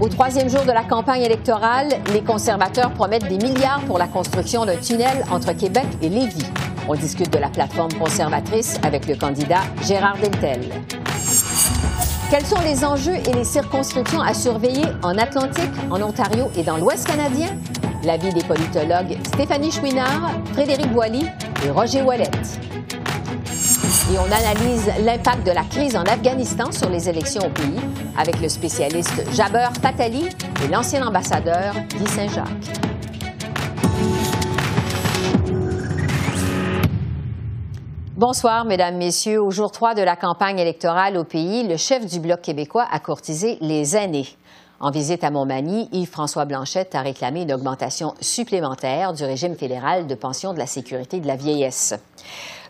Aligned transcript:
au 0.00 0.08
troisième 0.08 0.48
jour 0.48 0.62
de 0.64 0.72
la 0.72 0.84
campagne 0.84 1.22
électorale, 1.22 1.88
les 2.12 2.22
conservateurs 2.22 2.92
promettent 2.92 3.28
des 3.28 3.38
milliards 3.38 3.80
pour 3.86 3.98
la 3.98 4.06
construction 4.06 4.64
d'un 4.64 4.76
tunnel 4.76 5.24
entre 5.30 5.52
Québec 5.52 5.86
et 6.02 6.08
Lévis. 6.08 6.46
On 6.88 6.94
discute 6.94 7.32
de 7.32 7.38
la 7.38 7.48
plateforme 7.48 7.92
conservatrice 7.94 8.78
avec 8.82 9.06
le 9.06 9.16
candidat 9.16 9.60
Gérard 9.86 10.16
Deltel. 10.18 10.60
Quels 12.30 12.46
sont 12.46 12.60
les 12.60 12.84
enjeux 12.84 13.16
et 13.16 13.32
les 13.32 13.44
circonscriptions 13.44 14.20
à 14.20 14.34
surveiller 14.34 14.84
en 15.02 15.16
Atlantique, 15.18 15.70
en 15.90 16.00
Ontario 16.02 16.50
et 16.56 16.62
dans 16.62 16.76
l'Ouest 16.76 17.06
canadien? 17.06 17.48
L'avis 18.04 18.32
des 18.32 18.44
politologues 18.44 19.18
Stéphanie 19.26 19.72
Chouinard, 19.72 20.30
Frédéric 20.52 20.92
Boilly 20.92 21.26
et 21.64 21.70
Roger 21.70 22.02
Wallet. 22.02 22.30
Et 24.10 24.18
on 24.18 24.24
analyse 24.24 24.90
l'impact 25.04 25.46
de 25.46 25.50
la 25.50 25.64
crise 25.64 25.94
en 25.94 26.02
Afghanistan 26.04 26.72
sur 26.72 26.88
les 26.88 27.10
élections 27.10 27.42
au 27.44 27.50
pays 27.50 27.78
avec 28.16 28.40
le 28.40 28.48
spécialiste 28.48 29.22
Jaber 29.34 29.68
Patali 29.82 30.30
et 30.64 30.68
l'ancien 30.68 31.06
ambassadeur 31.06 31.74
Guy 31.90 32.06
Saint-Jacques. 32.06 32.48
Bonsoir, 38.16 38.64
Mesdames, 38.64 38.96
Messieurs. 38.96 39.42
Au 39.42 39.50
jour 39.50 39.70
3 39.70 39.94
de 39.94 40.02
la 40.02 40.16
campagne 40.16 40.58
électorale 40.58 41.18
au 41.18 41.24
pays, 41.24 41.68
le 41.68 41.76
chef 41.76 42.06
du 42.06 42.18
Bloc 42.18 42.40
québécois 42.40 42.86
a 42.90 43.00
courtisé 43.00 43.58
les 43.60 43.94
aînés. 43.94 44.28
En 44.80 44.90
visite 44.90 45.22
à 45.22 45.30
Montmagny, 45.30 45.88
Yves-François 45.92 46.46
Blanchette 46.46 46.94
a 46.94 47.02
réclamé 47.02 47.42
une 47.42 47.52
augmentation 47.52 48.14
supplémentaire 48.20 49.12
du 49.12 49.24
régime 49.24 49.56
fédéral 49.56 50.06
de 50.06 50.14
pension 50.14 50.54
de 50.54 50.58
la 50.58 50.66
sécurité 50.66 51.20
de 51.20 51.26
la 51.26 51.36
vieillesse. 51.36 51.94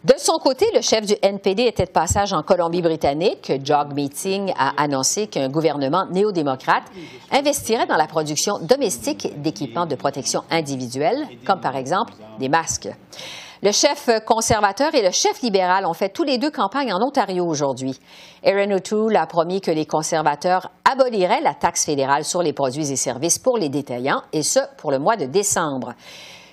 De 0.04 0.14
son 0.16 0.38
côté, 0.38 0.66
le 0.74 0.80
chef 0.80 1.06
du 1.06 1.14
NPD 1.22 1.64
était 1.64 1.84
de 1.84 1.90
passage 1.90 2.32
en 2.32 2.44
Colombie-Britannique. 2.44 3.52
Jog 3.64 3.94
Meeting 3.94 4.52
a 4.56 4.80
annoncé 4.80 5.26
qu'un 5.26 5.48
gouvernement 5.48 6.06
néo-démocrate 6.06 6.84
investirait 7.32 7.86
dans 7.86 7.96
la 7.96 8.06
production 8.06 8.60
domestique 8.60 9.40
d'équipements 9.42 9.86
de 9.86 9.96
protection 9.96 10.44
individuelle, 10.50 11.26
comme 11.44 11.60
par 11.60 11.74
exemple 11.74 12.12
des 12.38 12.48
masques. 12.48 12.88
Le 13.60 13.72
chef 13.72 14.08
conservateur 14.24 14.94
et 14.94 15.02
le 15.02 15.10
chef 15.10 15.42
libéral 15.42 15.84
ont 15.84 15.94
fait 15.94 16.10
tous 16.10 16.22
les 16.22 16.38
deux 16.38 16.52
campagne 16.52 16.92
en 16.92 17.02
Ontario 17.02 17.44
aujourd'hui. 17.44 17.98
Erin 18.44 18.70
O'Toole 18.70 19.16
a 19.16 19.26
promis 19.26 19.60
que 19.60 19.72
les 19.72 19.84
conservateurs 19.84 20.70
aboliraient 20.88 21.40
la 21.40 21.54
taxe 21.54 21.84
fédérale 21.84 22.24
sur 22.24 22.40
les 22.40 22.52
produits 22.52 22.92
et 22.92 22.96
services 22.96 23.40
pour 23.40 23.58
les 23.58 23.68
détaillants, 23.68 24.22
et 24.32 24.44
ce, 24.44 24.60
pour 24.76 24.92
le 24.92 25.00
mois 25.00 25.16
de 25.16 25.26
décembre. 25.26 25.94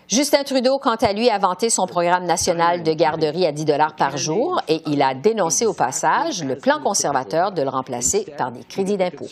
Justin 0.07 0.43
Trudeau, 0.43 0.77
quant 0.77 0.95
à 0.95 1.13
lui, 1.13 1.29
a 1.29 1.39
vanté 1.39 1.71
son 1.71 1.87
programme 1.87 2.25
national 2.25 2.83
de 2.83 2.93
garderie 2.93 3.47
à 3.47 3.51
10 3.51 3.65
dollars 3.65 3.95
par 3.95 4.17
jour 4.17 4.61
et 4.67 4.83
il 4.85 5.01
a 5.01 5.15
dénoncé 5.15 5.65
au 5.65 5.73
passage 5.73 6.43
le 6.43 6.57
plan 6.57 6.79
conservateur 6.79 7.51
de 7.51 7.63
le 7.63 7.69
remplacer 7.69 8.25
par 8.37 8.51
des 8.51 8.63
crédits 8.63 8.97
d'impôt. 8.97 9.25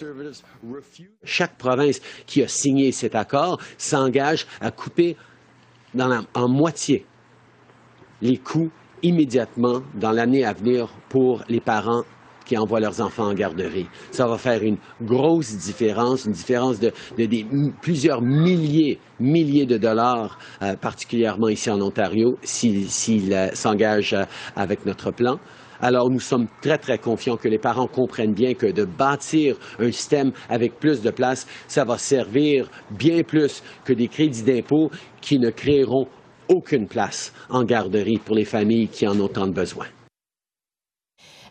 Chaque 1.23 1.55
province 1.57 1.99
qui 2.25 2.41
a 2.41 2.47
signé 2.47 2.91
cet 2.91 3.13
accord 3.13 3.59
s'engage 3.77 4.47
à 4.61 4.71
couper 4.71 5.15
en 6.33 6.47
moitié 6.47 7.05
les 8.23 8.37
coûts 8.37 8.71
immédiatement 9.03 9.81
dans 9.93 10.11
l'année 10.11 10.43
à 10.43 10.53
venir 10.53 10.89
pour 11.07 11.43
les 11.49 11.59
parents 11.59 12.03
qui 12.45 12.57
envoient 12.57 12.79
leurs 12.79 13.01
enfants 13.01 13.27
en 13.27 13.33
garderie. 13.33 13.87
Ça 14.11 14.27
va 14.27 14.37
faire 14.37 14.63
une 14.63 14.77
grosse 15.01 15.55
différence, 15.57 16.25
une 16.25 16.33
différence 16.33 16.79
de, 16.79 16.91
plusieurs 17.81 18.21
milliers, 18.21 18.99
milliers 19.19 19.65
de 19.65 19.77
dollars, 19.77 20.37
euh, 20.61 20.75
particulièrement 20.75 21.49
ici 21.49 21.69
en 21.69 21.81
Ontario, 21.81 22.37
s'ils 22.43 22.89
si, 22.89 23.19
si, 23.19 23.33
euh, 23.33 23.49
s'engagent 23.53 24.13
euh, 24.13 24.25
avec 24.55 24.85
notre 24.85 25.11
plan. 25.11 25.39
Alors, 25.81 26.09
nous 26.09 26.19
sommes 26.19 26.47
très, 26.61 26.77
très 26.77 26.97
confiants 26.97 27.35
que 27.35 27.49
les 27.49 27.57
parents 27.57 27.87
comprennent 27.87 28.33
bien 28.33 28.53
que 28.53 28.67
de 28.67 28.85
bâtir 28.85 29.57
un 29.79 29.91
système 29.91 30.31
avec 30.49 30.79
plus 30.79 31.01
de 31.01 31.11
place, 31.11 31.45
ça 31.67 31.83
va 31.83 31.97
servir 31.97 32.69
bien 32.91 33.21
plus 33.23 33.61
que 33.83 33.91
des 33.91 34.07
crédits 34.07 34.43
d'impôt 34.43 34.89
qui 35.19 35.39
ne 35.39 35.49
créeront 35.49 36.07
aucune 36.47 36.87
place 36.87 37.33
en 37.49 37.63
garderie 37.63 38.19
pour 38.23 38.35
les 38.35 38.45
familles 38.45 38.87
qui 38.87 39.07
en 39.07 39.19
ont 39.19 39.27
tant 39.27 39.47
de 39.47 39.53
besoin. 39.53 39.87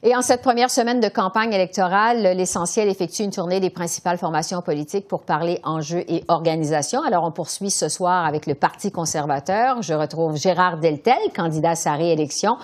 Et 0.04 0.16
en 0.16 0.20
cette 0.20 0.42
première 0.42 0.68
semaine 0.68 0.98
de 0.98 1.06
campagne 1.06 1.52
électorale, 1.52 2.22
l'essentiel 2.36 2.88
effectue 2.88 3.22
une 3.22 3.30
tournée 3.30 3.60
des 3.60 3.70
principales 3.70 4.18
formations 4.18 4.60
politiques 4.60 5.06
pour 5.06 5.22
parler 5.22 5.60
enjeux 5.62 6.02
et 6.08 6.24
organisation. 6.26 7.04
Alors, 7.04 7.22
on 7.22 7.30
poursuit 7.30 7.70
ce 7.70 7.88
soir 7.88 8.26
avec 8.26 8.48
le 8.48 8.56
Parti 8.56 8.90
conservateur. 8.90 9.80
Je 9.80 9.94
retrouve 9.94 10.36
Gérard 10.36 10.78
Deltel, 10.78 11.14
candidat 11.36 11.70
à 11.70 11.74
sa 11.76 11.92
réélection 11.92 12.56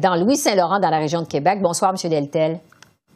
dans 0.00 0.16
Louis-Saint-Laurent, 0.16 0.78
dans 0.78 0.88
la 0.88 0.96
région 0.96 1.20
de 1.20 1.26
Québec. 1.26 1.60
Bonsoir, 1.60 1.92
Monsieur 1.92 2.08
Deltel. 2.08 2.60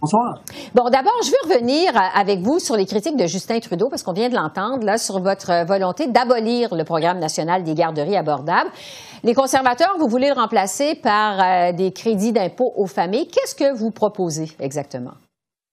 Bonsoir. 0.01 0.41
Bon, 0.75 0.85
d'abord, 0.89 1.13
je 1.23 1.31
veux 1.31 1.55
revenir 1.55 1.93
avec 2.15 2.41
vous 2.41 2.59
sur 2.59 2.75
les 2.75 2.87
critiques 2.87 3.17
de 3.17 3.27
Justin 3.27 3.61
Trudeau, 3.61 3.91
parce 3.91 4.03
qu'on 4.03 4.15
vient 4.15 4.31
de 4.31 4.35
l'entendre, 4.35 4.83
là, 4.85 4.97
sur 4.97 5.21
votre 5.21 5.67
volonté 5.67 6.07
d'abolir 6.07 6.75
le 6.75 6.85
programme 6.85 7.19
national 7.19 7.65
des 7.65 7.75
garderies 7.75 8.17
abordables. 8.17 8.71
Les 9.25 9.35
conservateurs, 9.35 9.97
vous 9.99 10.09
voulez 10.09 10.29
le 10.29 10.35
remplacer 10.35 10.95
par 10.95 11.39
euh, 11.41 11.73
des 11.73 11.93
crédits 11.93 12.33
d'impôt 12.33 12.73
aux 12.77 12.87
familles. 12.87 13.29
Qu'est-ce 13.29 13.55
que 13.55 13.77
vous 13.77 13.91
proposez 13.91 14.51
exactement? 14.59 15.13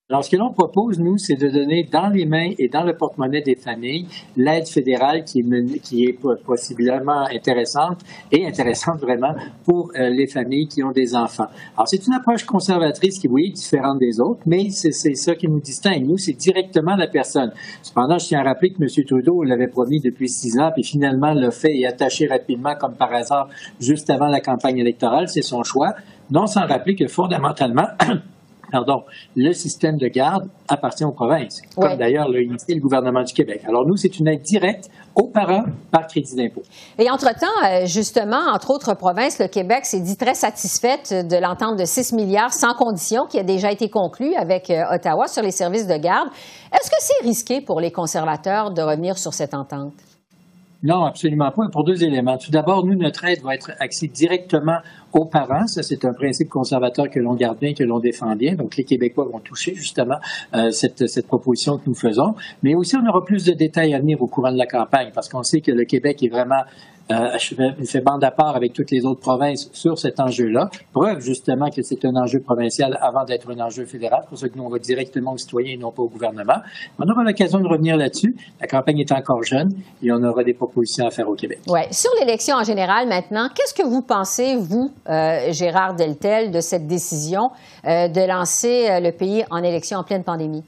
Alors, 0.10 0.24
ce 0.24 0.30
que 0.30 0.38
l'on 0.38 0.54
propose, 0.54 1.00
nous, 1.00 1.18
c'est 1.18 1.36
de 1.36 1.50
donner 1.50 1.84
dans 1.92 2.08
les 2.08 2.26
mains 2.26 2.52
et 2.58 2.70
dans 2.70 2.84
le 2.84 2.96
porte-monnaie 2.96 3.42
des 3.42 3.58
familles 3.58 4.08
l'aide 4.38 4.66
fédérale 4.66 5.26
qui 5.26 5.40
est, 5.40 5.80
qui 5.82 6.06
est 6.06 6.18
possiblement 6.46 7.26
intéressante 7.30 8.00
et 8.32 8.48
intéressante 8.48 9.02
vraiment 9.02 9.36
pour 9.66 9.92
euh, 10.00 10.08
les 10.08 10.28
familles 10.28 10.70
qui 10.70 10.82
ont 10.82 10.94
des 10.94 11.14
enfants. 11.14 11.48
Alors, 11.76 11.90
c'est 11.90 12.08
une 12.08 12.14
approche 12.14 12.46
conservatrice 12.46 13.20
qui, 13.20 13.28
oui, 13.28 13.48
est 13.48 13.58
différente 13.58 14.00
des 14.00 14.22
autres, 14.22 14.40
mais 14.46 14.70
c'est 14.70 14.94
ça 14.94 15.36
qui 15.36 15.50
nous 15.50 15.60
distingue. 15.60 16.06
Nous, 16.06 16.18
c'est 16.18 16.38
directement 16.38 16.96
la 16.96 17.08
personne. 17.08 17.52
Cependant, 17.82 18.18
je 18.18 18.28
tiens 18.28 18.40
à 18.40 18.44
rappeler 18.44 18.72
que 18.72 18.82
M. 18.82 19.06
Trudeau 19.06 19.44
l'avait 19.44 19.68
promis 19.68 20.00
depuis 20.00 20.30
six 20.30 20.58
ans, 20.58 20.72
puis 20.74 20.86
finalement 20.86 21.34
l'a 21.34 21.52
fait 21.52 21.76
et 21.76 21.86
attaché 21.86 22.28
rapidement, 22.28 22.76
comme 22.80 22.96
par 22.96 23.14
hasard, 23.14 23.50
juste 23.82 24.10
avant 24.10 24.28
la 24.28 24.40
campagne 24.40 24.78
électorale. 24.78 25.28
C'est 25.28 25.42
son 25.42 25.64
choix. 25.64 25.96
Non 26.32 26.48
sans 26.48 26.66
rappeler 26.66 26.96
que 26.96 27.08
fondamentalement, 27.08 27.88
pardon, 28.72 29.04
le 29.36 29.54
système 29.54 29.98
de 29.98 30.08
garde 30.08 30.50
appartient 30.68 31.04
aux 31.04 31.12
provinces, 31.12 31.62
comme 31.76 31.96
d'ailleurs 31.98 32.30
l'a 32.30 32.42
initié 32.42 32.76
le 32.76 32.82
gouvernement 32.82 33.24
du 33.24 33.34
Québec. 33.34 33.62
Alors 33.68 33.86
nous, 33.86 33.98
c'est 33.98 34.20
une 34.20 34.28
aide 34.28 34.42
directe 34.42 34.90
aux 35.16 35.28
parents 35.28 35.66
par 35.92 36.08
crédit 36.08 36.36
d'impôt. 36.36 36.62
Et 37.00 37.10
entre-temps, 37.10 37.48
euh, 37.66 37.86
justement, 37.86 38.52
entre 38.54 38.72
autres 38.72 38.94
provinces, 38.94 39.40
le 39.40 39.48
Québec 39.48 39.86
s'est 39.86 40.00
dit 40.00 40.16
très 40.16 40.36
satisfaite 40.36 41.12
de 41.12 41.38
l'entente 41.38 41.78
de 41.78 41.86
6 41.86 42.14
milliards 42.14 42.54
sans 42.54 42.74
condition 42.74 43.26
qui 43.26 43.40
a 43.40 43.44
déjà 43.44 43.72
été 43.72 43.90
conclue 43.90 44.36
avec 44.36 44.70
euh, 44.70 44.84
Ottawa 44.94 45.28
sur 45.28 45.42
les 45.42 45.52
services 45.52 45.88
de 45.88 45.98
garde. 45.98 46.30
Est-ce 46.74 46.90
que 46.90 46.98
c'est 47.00 47.26
risqué 47.26 47.62
pour 47.62 47.82
les 47.82 47.92
conservateurs 47.92 48.72
de 48.72 48.82
revenir 48.82 49.18
sur 49.18 49.34
cette 49.34 49.54
entente? 49.54 49.94
Non, 50.84 51.06
absolument 51.06 51.50
pas. 51.52 51.70
Pour 51.72 51.84
deux 51.84 52.04
éléments. 52.04 52.38
Tout 52.38 52.52
d'abord, 52.52 52.86
nous, 52.86 52.96
notre 52.96 53.26
aide 53.26 53.42
va 53.42 53.56
être 53.56 53.72
axée 53.80 54.08
directement 54.08 54.78
aux 55.12 55.26
parents. 55.26 55.66
Ça, 55.66 55.82
c'est 55.82 56.06
un 56.06 56.14
principe 56.14 56.50
conservateur 56.50 57.10
que 57.10 57.20
l'on 57.20 57.34
garde 57.34 57.58
bien, 57.58 57.74
que 57.74 57.84
l'on 57.84 58.00
défend 58.00 58.36
bien. 58.36 58.54
Donc, 58.54 58.76
les 58.76 58.84
Québécois 58.84 59.28
vont 59.32 59.40
toucher 59.40 59.74
justement 59.74 60.18
euh, 60.54 60.70
cette, 60.70 61.08
cette 61.08 61.26
proposition 61.26 61.78
que 61.78 61.84
nous 61.88 61.96
faisons. 61.96 62.36
Mais 62.62 62.76
aussi, 62.76 62.96
on 62.96 63.08
aura 63.08 63.26
plus 63.26 63.44
de 63.44 63.54
détails 63.54 63.96
à 63.96 64.00
venir 64.00 64.22
au 64.22 64.28
courant 64.28 64.52
de 64.52 64.58
la 64.58 64.68
campagne 64.68 65.10
parce 65.14 65.30
qu'on 65.30 65.44
sait 65.44 65.62
que 65.62 65.72
le 65.72 65.86
Québec 65.86 66.22
est 66.22 66.30
vraiment 66.30 66.62
euh, 67.12 67.38
fait 67.86 68.02
bande 68.02 68.24
à 68.24 68.32
part 68.32 68.56
avec 68.56 68.74
toutes 68.74 68.92
les 68.92 69.06
autres 69.06 69.22
provinces 69.22 69.70
sur 69.74 69.98
cet 69.98 70.20
enjeu-là. 70.20 70.70
Preuve 70.94 71.20
justement 71.20 71.70
que 71.70 71.82
c'est 71.82 72.04
un 72.06 72.16
enjeu 72.16 72.40
provincial 72.40 72.98
avant 73.02 73.24
d'être 73.24 73.50
un 73.52 73.60
enjeu 73.60 73.86
fédéral. 73.86 74.24
Pour 74.28 74.38
ça 74.38 74.50
que 74.50 74.58
nous, 74.58 74.64
on 74.64 74.70
va 74.70 74.80
directement 74.80 75.34
aux 75.34 75.38
citoyens 75.38 75.74
et 75.74 75.78
non 75.78 75.92
pas 75.92 76.04
au 76.04 76.10
gouvernement. 76.10 76.58
On 77.00 77.10
aura 77.10 77.24
l'occasion 77.24 77.60
de 77.60 77.68
revenir 77.68 77.98
là-dessus. 77.98 78.36
La 78.60 78.68
campagne 78.68 79.00
est 79.00 79.12
encore 79.12 79.44
jeune 79.44 79.72
et 80.02 80.12
on 80.12 80.24
aura 80.24 80.44
des 80.44 80.54
propositions 80.54 81.08
à 81.08 81.12
faire 81.12 81.30
au 81.30 81.36
Québec. 81.36 81.60
Oui. 81.68 81.82
Sur 81.92 82.12
l'élection 82.20 82.56
en 82.56 82.64
général 82.64 83.08
maintenant, 83.08 83.50
qu'est-ce 83.54 83.74
que 83.74 83.88
vous 83.88 84.02
pensez, 84.02 84.56
vous, 84.56 84.92
euh, 85.10 85.52
Gérard 85.52 85.96
Deltel, 85.96 86.52
de 86.52 86.62
cette 86.62 86.88
décision 86.88 87.52
euh, 87.86 88.08
de 88.08 88.28
lancer 88.28 88.90
euh, 88.90 89.00
le 89.00 89.12
pays 89.12 89.46
en 89.50 89.64
élection 89.64 90.00
en 90.00 90.04
pleine 90.04 90.24
pandémie? 90.24 90.64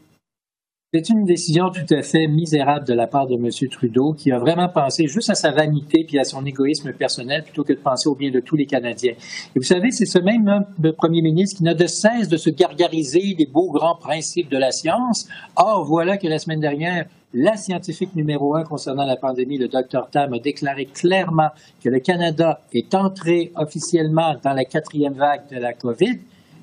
C'est 0.92 1.10
une 1.10 1.24
décision 1.24 1.70
tout 1.70 1.94
à 1.94 2.02
fait 2.02 2.26
misérable 2.26 2.88
de 2.88 2.96
la 2.96 3.06
part 3.06 3.28
de 3.28 3.36
M. 3.36 3.48
Trudeau 3.70 4.14
qui 4.14 4.32
a 4.32 4.40
vraiment 4.40 4.70
pensé 4.70 5.06
juste 5.06 5.30
à 5.30 5.36
sa 5.36 5.52
vanité 5.52 6.04
puis 6.04 6.18
à 6.18 6.24
son 6.24 6.44
égoïsme 6.44 6.94
personnel 6.94 7.44
plutôt 7.44 7.64
que 7.64 7.74
de 7.74 7.78
penser 7.78 8.10
au 8.10 8.16
bien 8.16 8.32
de 8.32 8.40
tous 8.40 8.56
les 8.56 8.66
Canadiens. 8.66 9.14
Et 9.14 9.60
vous 9.60 9.62
savez, 9.62 9.92
c'est 9.92 10.08
ce 10.08 10.18
même 10.18 10.48
hein, 10.48 10.66
premier 10.98 11.22
ministre 11.22 11.58
qui 11.58 11.64
n'a 11.64 11.76
de 11.76 11.86
cesse 11.86 12.28
de 12.28 12.38
se 12.38 12.50
gargariser 12.50 13.36
des 13.38 13.46
beaux 13.46 13.72
grands 13.72 13.98
principes 13.98 14.50
de 14.50 14.58
la 14.58 14.72
science. 14.72 15.28
Or, 15.56 15.86
voilà 15.86 16.18
que 16.18 16.26
la 16.26 16.40
semaine 16.40 16.60
dernière, 16.60 17.06
la 17.36 17.56
scientifique 17.56 18.16
numéro 18.16 18.56
un 18.56 18.64
concernant 18.64 19.06
la 19.06 19.16
pandémie, 19.16 19.60
le 19.60 19.68
docteur 19.68 20.10
Tam, 20.10 20.34
a 20.34 20.40
déclaré 20.40 20.86
clairement 20.88 21.50
que 21.84 21.90
le 21.90 22.00
Canada 22.00 22.62
est 22.74 22.96
entré 22.96 23.52
officiellement 23.56 24.38
dans 24.44 24.54
la 24.54 24.66
quatrième 24.66 25.14
vague 25.14 25.48
de 25.52 25.58
la 25.60 25.74
COVID. 25.74 26.18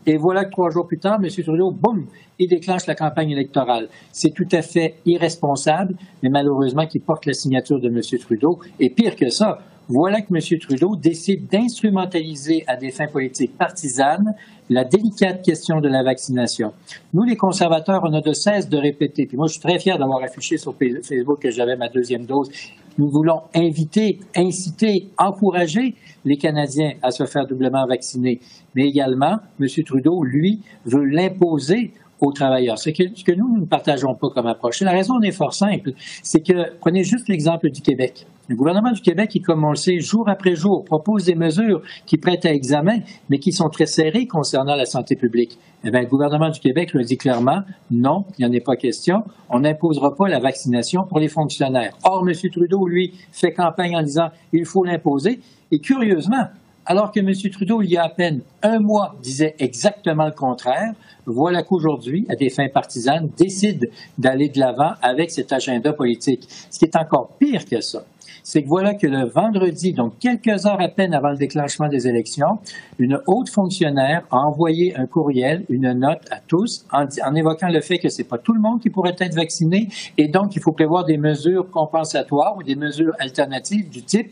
Et 0.07 0.17
voilà 0.17 0.45
que 0.45 0.51
trois 0.51 0.71
jours 0.71 0.87
plus 0.87 0.99
tard, 0.99 1.19
M. 1.21 1.29
Trudeau, 1.29 1.73
boum, 1.73 2.07
il 2.39 2.49
déclenche 2.49 2.87
la 2.87 2.95
campagne 2.95 3.31
électorale. 3.31 3.89
C'est 4.13 4.33
tout 4.33 4.49
à 4.53 4.63
fait 4.63 4.95
irresponsable, 5.05 5.97
mais 6.23 6.29
malheureusement 6.29 6.87
qui 6.87 7.01
porte 7.01 7.27
la 7.27 7.33
signature 7.33 7.81
de 7.81 7.89
M. 7.89 8.01
Trudeau. 8.21 8.61
Et 8.79 8.91
pire 8.91 9.17
que 9.17 9.29
ça, 9.31 9.59
voilà 9.89 10.21
que 10.21 10.35
M. 10.35 10.59
Trudeau 10.61 10.97
décide 10.97 11.49
d'instrumentaliser 11.49 12.65
à 12.67 12.77
des 12.77 12.91
fins 12.91 13.09
politiques 13.09 13.57
partisanes 13.57 14.35
la 14.69 14.85
délicate 14.85 15.45
question 15.45 15.81
de 15.81 15.89
la 15.89 16.03
vaccination. 16.03 16.73
Nous, 17.15 17.23
les 17.23 17.37
conservateurs, 17.37 18.03
on 18.05 18.13
a 18.13 18.21
de 18.21 18.33
cesse 18.33 18.69
de 18.69 18.77
répéter, 18.77 19.27
puis 19.27 19.37
moi 19.37 19.47
je 19.47 19.53
suis 19.53 19.63
très 19.63 19.79
fier 19.79 19.97
d'avoir 19.99 20.23
affiché 20.23 20.57
sur 20.57 20.75
Facebook 20.77 21.41
que 21.41 21.51
j'avais 21.51 21.77
ma 21.77 21.89
deuxième 21.89 22.27
dose, 22.27 22.51
nous 22.99 23.09
voulons 23.09 23.43
inviter, 23.55 24.21
inciter, 24.35 25.09
encourager 25.19 25.95
les 26.25 26.37
Canadiens 26.37 26.93
à 27.03 27.11
se 27.11 27.25
faire 27.25 27.47
doublement 27.47 27.87
vacciner. 27.87 28.41
Mais 28.75 28.89
également, 28.89 29.39
M. 29.61 29.67
Trudeau, 29.85 30.23
lui, 30.25 30.61
veut 30.85 31.05
l'imposer 31.05 31.93
aux 32.21 32.33
travailleurs. 32.33 32.79
Ce 32.79 32.91
que, 32.91 33.33
nous, 33.33 33.59
ne 33.59 33.67
partageons 33.67 34.15
pas 34.15 34.29
comme 34.31 34.47
approche. 34.47 34.81
La 34.81 34.93
raison 34.93 35.21
est 35.21 35.33
fort 35.33 35.55
simple. 35.55 35.93
C'est 36.23 36.41
que, 36.41 36.77
prenez 36.81 37.05
juste 37.05 37.29
l'exemple 37.29 37.71
du 37.71 37.83
Québec. 37.83 38.27
Le 38.49 38.55
gouvernement 38.55 38.93
du 38.93 39.01
Québec, 39.01 39.31
qui, 39.31 39.41
comme 39.41 39.65
on 39.65 39.71
le 39.71 39.77
sait, 39.77 39.99
jour 39.99 40.29
après 40.29 40.55
jour, 40.55 40.85
propose 40.85 41.25
des 41.25 41.35
mesures 41.35 41.83
qui 42.07 42.17
prêtent 42.17 42.47
à 42.47 42.53
examen, 42.53 42.99
mais 43.29 43.39
qui 43.39 43.51
sont 43.51 43.69
très 43.69 43.87
serrées 43.87 44.29
concernant 44.29 44.77
la 44.77 44.85
santé 44.85 45.17
publique. 45.17 45.59
Eh 45.83 45.91
bien, 45.91 46.03
le 46.03 46.07
gouvernement 46.07 46.51
du 46.51 46.61
Québec 46.61 46.93
le 46.93 47.03
dit 47.03 47.17
clairement, 47.17 47.63
non, 47.91 48.25
il 48.39 48.47
n'y 48.47 48.51
en 48.51 48.53
est 48.53 48.65
pas 48.65 48.77
question. 48.77 49.25
On 49.51 49.61
n'imposera 49.61 50.15
pas 50.15 50.29
la 50.29 50.39
vaccination 50.39 51.05
pour 51.05 51.19
les 51.19 51.29
fonctionnaires. 51.29 51.97
Or, 52.05 52.25
M. 52.27 52.35
Trudeau, 52.53 52.87
lui, 52.87 53.15
fait 53.33 53.53
campagne 53.53 53.97
en 53.97 54.03
disant, 54.03 54.29
il 54.53 54.65
faut 54.65 54.85
l'imposer. 54.85 55.41
Et 55.73 55.81
curieusement, 55.81 56.47
alors 56.87 57.13
que 57.13 57.21
M. 57.21 57.33
Trudeau, 57.51 57.83
il 57.83 57.91
y 57.91 57.97
a 57.97 58.05
à 58.05 58.09
peine 58.09 58.41
un 58.63 58.79
mois, 58.79 59.17
disait 59.23 59.55
exactement 59.59 60.27
le 60.27 60.33
contraire, 60.33 60.95
voilà 61.27 61.63
qu'aujourd'hui, 61.63 62.27
à 62.29 62.37
des 62.37 62.49
fins 62.49 62.69
partisanes, 62.69 63.29
décide 63.37 63.91
d'aller 64.17 64.49
de 64.49 64.61
l'avant 64.61 64.93
avec 65.03 65.31
cet 65.31 65.53
agenda 65.53 65.93
politique. 65.93 66.47
Ce 66.71 66.79
qui 66.79 66.85
est 66.85 66.97
encore 66.97 67.37
pire 67.39 67.65
que 67.65 67.81
ça, 67.81 68.05
c'est 68.45 68.63
que 68.63 68.69
voilà 68.69 68.95
que 68.95 69.09
le 69.09 69.29
vendredi, 69.29 69.93
donc 69.93 70.21
quelques 70.21 70.67
heures 70.67 70.81
à 70.81 70.89
peine 70.89 71.15
avant 71.15 71.31
le 71.31 71.37
déclenchement 71.37 71.89
des 71.89 72.07
élections, 72.07 72.61
une 73.01 73.19
haute 73.27 73.51
fonctionnaire 73.51 74.23
a 74.31 74.37
envoyé 74.37 74.97
un 74.97 75.07
courriel, 75.07 75.65
une 75.69 75.93
note 75.93 76.23
à 76.31 76.39
tous 76.47 76.87
en, 76.93 77.35
évoquant 77.35 77.69
le 77.69 77.81
fait 77.81 77.99
que 77.99 78.09
c'est 78.09 78.23
pas 78.23 78.39
tout 78.39 78.53
le 78.53 78.61
monde 78.61 78.81
qui 78.81 78.89
pourrait 78.89 79.17
être 79.19 79.35
vacciné 79.35 79.89
et 80.17 80.29
donc 80.29 80.55
il 80.55 80.63
faut 80.63 80.71
prévoir 80.71 81.05
des 81.05 81.19
mesures 81.19 81.69
compensatoires 81.69 82.57
ou 82.57 82.63
des 82.63 82.77
mesures 82.77 83.15
alternatives 83.19 83.89
du 83.89 84.05
type 84.05 84.31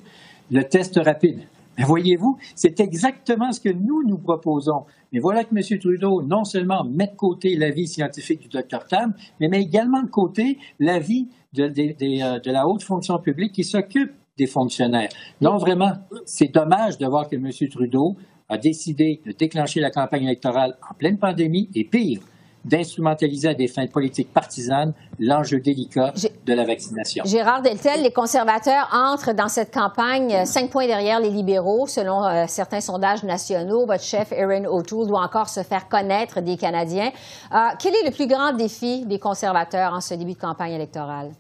le 0.53 0.63
test 0.63 1.01
rapide. 1.05 1.41
Mais 1.79 1.85
voyez-vous, 1.85 2.39
c'est 2.55 2.81
exactement 2.81 3.53
ce 3.53 3.61
que 3.61 3.69
nous 3.69 4.07
nous 4.07 4.19
proposons. 4.19 4.85
Mais 5.13 5.21
voilà 5.21 5.45
que 5.45 5.55
M. 5.55 5.79
Trudeau, 5.79 6.23
non 6.23 6.45
seulement 6.45 6.85
met 6.85 7.09
de 7.09 7.17
côté 7.17 7.57
l'avis 7.57 7.87
scientifique 7.87 8.41
du 8.43 8.49
Dr 8.49 8.85
Tam, 8.89 9.15
mais 9.41 9.49
met 9.49 9.63
également 9.63 10.03
de 10.03 10.09
côté 10.09 10.59
l'avis 10.79 11.29
euh, 11.59 11.69
de, 11.69 12.51
la 12.51 12.67
haute 12.67 12.83
fonction 12.83 13.19
publique 13.19 13.53
qui 13.53 13.65
s'occupe 13.65 14.13
des 14.37 14.47
fonctionnaires. 14.47 15.11
Non, 15.41 15.59
vraiment, 15.59 15.93
c'est 16.25 16.53
dommage 16.53 16.99
de 16.99 17.07
voir 17.07 17.29
que 17.29 17.37
M. 17.37 17.51
Trudeau 17.71 18.17
a 18.49 18.59
décidé 18.59 19.21
de 19.25 19.33
déclencher 19.33 19.81
la 19.81 19.91
campagne 19.91 20.25
électorale 20.25 20.77
en 20.91 20.95
pleine 20.95 21.19
pandémie 21.19 21.71
et 21.75 21.85
pire, 21.85 22.21
d'instrumentaliser 22.65 23.49
à 23.49 23.55
des 23.55 23.69
fins 23.69 23.87
politiques 23.87 24.33
partisanes 24.33 24.93
l'enjeu 25.19 25.61
délicat 25.61 26.13
de 26.45 26.53
la 26.53 26.65
vaccination. 26.65 27.25
Gérard 27.25 27.63
Deltel, 27.63 28.03
les 28.03 28.13
conservateurs 28.13 28.89
entrent 28.93 29.35
dans 29.35 29.49
cette 29.49 29.73
campagne 29.73 30.35
euh, 30.35 30.45
cinq 30.45 30.71
points 30.71 30.87
derrière 30.87 31.21
les 31.21 31.31
libéraux, 31.31 31.87
selon 31.87 32.25
euh, 32.25 32.45
certains 32.49 32.81
sondages 32.81 33.23
nationaux. 33.23 33.87
Votre 33.87 34.03
chef, 34.03 34.33
Erin 34.33 34.65
O'Toole, 34.65 35.07
doit 35.07 35.23
encore 35.23 35.49
se 35.49 35.63
faire 35.63 35.89
connaître 35.89 36.41
des 36.41 36.57
Canadiens. 36.57 37.11
Euh, 37.53 37.59
quel 37.79 37.95
est 37.95 38.05
le 38.05 38.11
plus 38.11 38.27
grand 38.27 38.53
défi 38.53 39.05
des 39.07 39.19
conservateurs 39.19 39.93
en 39.93 40.01
ce 40.01 40.15
début 40.15 40.35
de 40.35 40.39
campagne 40.39 40.73
électorale? 40.73 41.31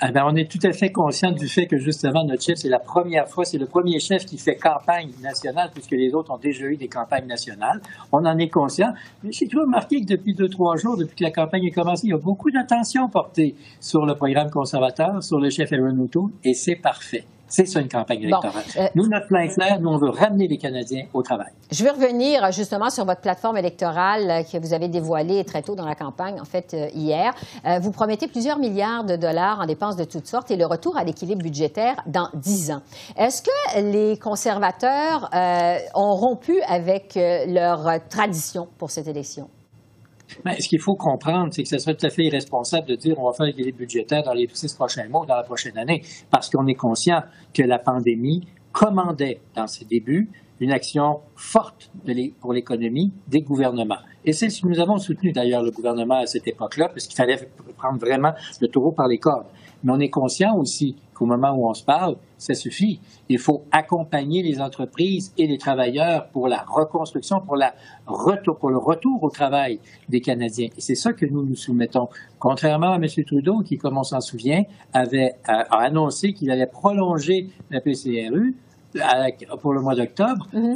Eh 0.00 0.12
ben, 0.12 0.22
on 0.24 0.36
est 0.36 0.48
tout 0.48 0.64
à 0.64 0.70
fait 0.70 0.92
conscient 0.92 1.32
du 1.32 1.48
fait 1.48 1.66
que 1.66 1.76
justement 1.76 2.22
notre 2.22 2.40
chef, 2.44 2.58
c'est 2.58 2.68
la 2.68 2.78
première 2.78 3.28
fois, 3.28 3.44
c'est 3.44 3.58
le 3.58 3.66
premier 3.66 3.98
chef 3.98 4.24
qui 4.24 4.38
fait 4.38 4.54
campagne 4.54 5.10
nationale, 5.20 5.70
puisque 5.74 5.90
les 5.90 6.14
autres 6.14 6.32
ont 6.32 6.38
déjà 6.38 6.66
eu 6.66 6.76
des 6.76 6.86
campagnes 6.86 7.26
nationales. 7.26 7.80
On 8.12 8.24
en 8.24 8.38
est 8.38 8.48
conscient. 8.48 8.92
Mais 9.24 9.32
j'ai 9.32 9.48
toujours 9.48 9.64
remarqué 9.64 10.00
que 10.00 10.06
depuis 10.06 10.34
deux, 10.34 10.48
trois 10.48 10.76
jours, 10.76 10.96
depuis 10.96 11.16
que 11.16 11.24
la 11.24 11.32
campagne 11.32 11.64
est 11.64 11.72
commencée, 11.72 12.06
il 12.06 12.10
y 12.10 12.14
a 12.14 12.18
beaucoup 12.18 12.52
d'attention 12.52 13.08
portée 13.08 13.56
sur 13.80 14.06
le 14.06 14.14
programme 14.14 14.50
conservateur, 14.50 15.20
sur 15.20 15.40
le 15.40 15.50
chef 15.50 15.72
Aaron 15.72 15.98
O'Toole, 15.98 16.30
et 16.44 16.54
c'est 16.54 16.76
parfait. 16.76 17.24
C'est 17.48 17.66
ça 17.66 17.80
une 17.80 17.88
campagne 17.88 18.22
électorale. 18.22 18.64
Euh, 18.76 18.88
nous, 18.94 19.08
notre 19.08 19.26
plan 19.26 19.40
est 19.40 19.48
clair. 19.48 19.80
Nous, 19.80 19.88
on 19.88 19.96
veut 19.96 20.10
ramener 20.10 20.48
les 20.48 20.58
Canadiens 20.58 21.06
au 21.14 21.22
travail. 21.22 21.50
Je 21.70 21.82
vais 21.82 21.90
revenir 21.90 22.44
euh, 22.44 22.50
justement 22.52 22.90
sur 22.90 23.04
votre 23.04 23.20
plateforme 23.20 23.56
électorale 23.56 24.30
euh, 24.30 24.42
que 24.42 24.58
vous 24.58 24.74
avez 24.74 24.88
dévoilée 24.88 25.44
très 25.44 25.62
tôt 25.62 25.74
dans 25.74 25.86
la 25.86 25.94
campagne, 25.94 26.40
en 26.40 26.44
fait, 26.44 26.76
hier. 26.94 27.34
vous 27.80 27.90
promettez 27.90 28.28
plusieurs 28.28 28.58
milliards 28.58 29.04
de 29.04 29.16
dollars 29.16 29.60
en 29.60 29.66
dépenses 29.66 29.96
de 29.96 30.04
toutes 30.04 30.26
sortes 30.26 30.50
et 30.50 30.56
le 30.56 30.66
retour 30.66 30.96
à 30.96 31.04
l'équilibre 31.04 31.42
budgétaire 31.42 31.96
dans 32.06 32.28
dix 32.34 32.70
ans. 32.70 32.80
Est-ce 33.16 33.42
que 33.42 33.80
les 33.80 34.18
conservateurs 34.18 35.30
ont 35.94 36.14
rompu 36.14 36.60
avec 36.68 37.18
leur 37.46 38.08
tradition 38.08 38.68
pour 38.78 38.90
cette 38.90 39.08
élection? 39.08 39.48
Mais 40.44 40.60
ce 40.60 40.68
qu'il 40.68 40.80
faut 40.80 40.94
comprendre, 40.94 41.52
c'est 41.52 41.62
que 41.62 41.68
ce 41.68 41.78
serait 41.78 41.94
tout 41.94 42.06
à 42.06 42.10
fait 42.10 42.24
irresponsable 42.24 42.86
de 42.88 42.94
dire 42.96 43.18
on 43.18 43.26
va 43.26 43.32
faire 43.32 43.46
l'équilibre 43.46 43.78
budgétaire 43.78 44.22
dans 44.22 44.34
les 44.34 44.48
six 44.52 44.72
prochains 44.74 45.08
mois 45.08 45.22
ou 45.22 45.26
dans 45.26 45.36
la 45.36 45.42
prochaine 45.42 45.76
année, 45.78 46.02
parce 46.30 46.50
qu'on 46.50 46.66
est 46.66 46.74
conscient 46.74 47.22
que 47.54 47.62
la 47.62 47.78
pandémie 47.78 48.46
commandait 48.72 49.40
dans 49.54 49.66
ses 49.66 49.84
débuts 49.84 50.30
une 50.60 50.72
action 50.72 51.20
forte 51.36 51.90
pour 52.40 52.52
l'économie 52.52 53.12
des 53.28 53.42
gouvernements. 53.42 53.98
Et 54.24 54.32
c'est 54.32 54.50
ce 54.50 54.62
que 54.62 54.66
nous 54.66 54.80
avons 54.80 54.98
soutenu 54.98 55.32
d'ailleurs 55.32 55.62
le 55.62 55.70
gouvernement 55.70 56.18
à 56.18 56.26
cette 56.26 56.48
époque-là, 56.48 56.88
parce 56.88 57.06
qu'il 57.06 57.16
fallait 57.16 57.48
prendre 57.76 57.98
vraiment 57.98 58.32
le 58.60 58.68
taureau 58.68 58.92
par 58.92 59.06
les 59.06 59.18
cordes. 59.18 59.46
Mais 59.84 59.92
on 59.92 60.00
est 60.00 60.10
conscient 60.10 60.56
aussi 60.56 60.96
qu'au 61.18 61.26
moment 61.26 61.52
où 61.52 61.68
on 61.68 61.74
se 61.74 61.84
parle, 61.84 62.16
ça 62.36 62.54
suffit. 62.54 63.00
Il 63.28 63.38
faut 63.38 63.64
accompagner 63.72 64.42
les 64.42 64.60
entreprises 64.60 65.32
et 65.36 65.46
les 65.46 65.58
travailleurs 65.58 66.28
pour 66.28 66.46
la 66.46 66.64
reconstruction, 66.66 67.40
pour, 67.40 67.56
le 67.56 68.78
retour 68.78 69.22
au 69.22 69.30
travail 69.30 69.80
des 70.08 70.20
Canadiens. 70.20 70.68
Et 70.76 70.80
c'est 70.80 70.94
ça 70.94 71.12
que 71.12 71.26
nous 71.26 71.44
nous 71.44 71.56
soumettons. 71.56 72.08
Contrairement 72.38 72.92
à 72.92 72.96
M. 72.96 73.06
Trudeau, 73.26 73.60
qui, 73.60 73.76
comme 73.76 73.98
on 73.98 74.04
s'en 74.04 74.20
souvient, 74.20 74.62
avait 74.92 75.34
a 75.44 75.64
annoncé 75.78 76.32
qu'il 76.32 76.50
allait 76.50 76.66
prolonger 76.66 77.48
la 77.70 77.80
PCRU, 77.80 78.54
pour 79.60 79.74
le 79.74 79.80
mois 79.80 79.94
d'octobre, 79.94 80.46
mhm. 80.52 80.74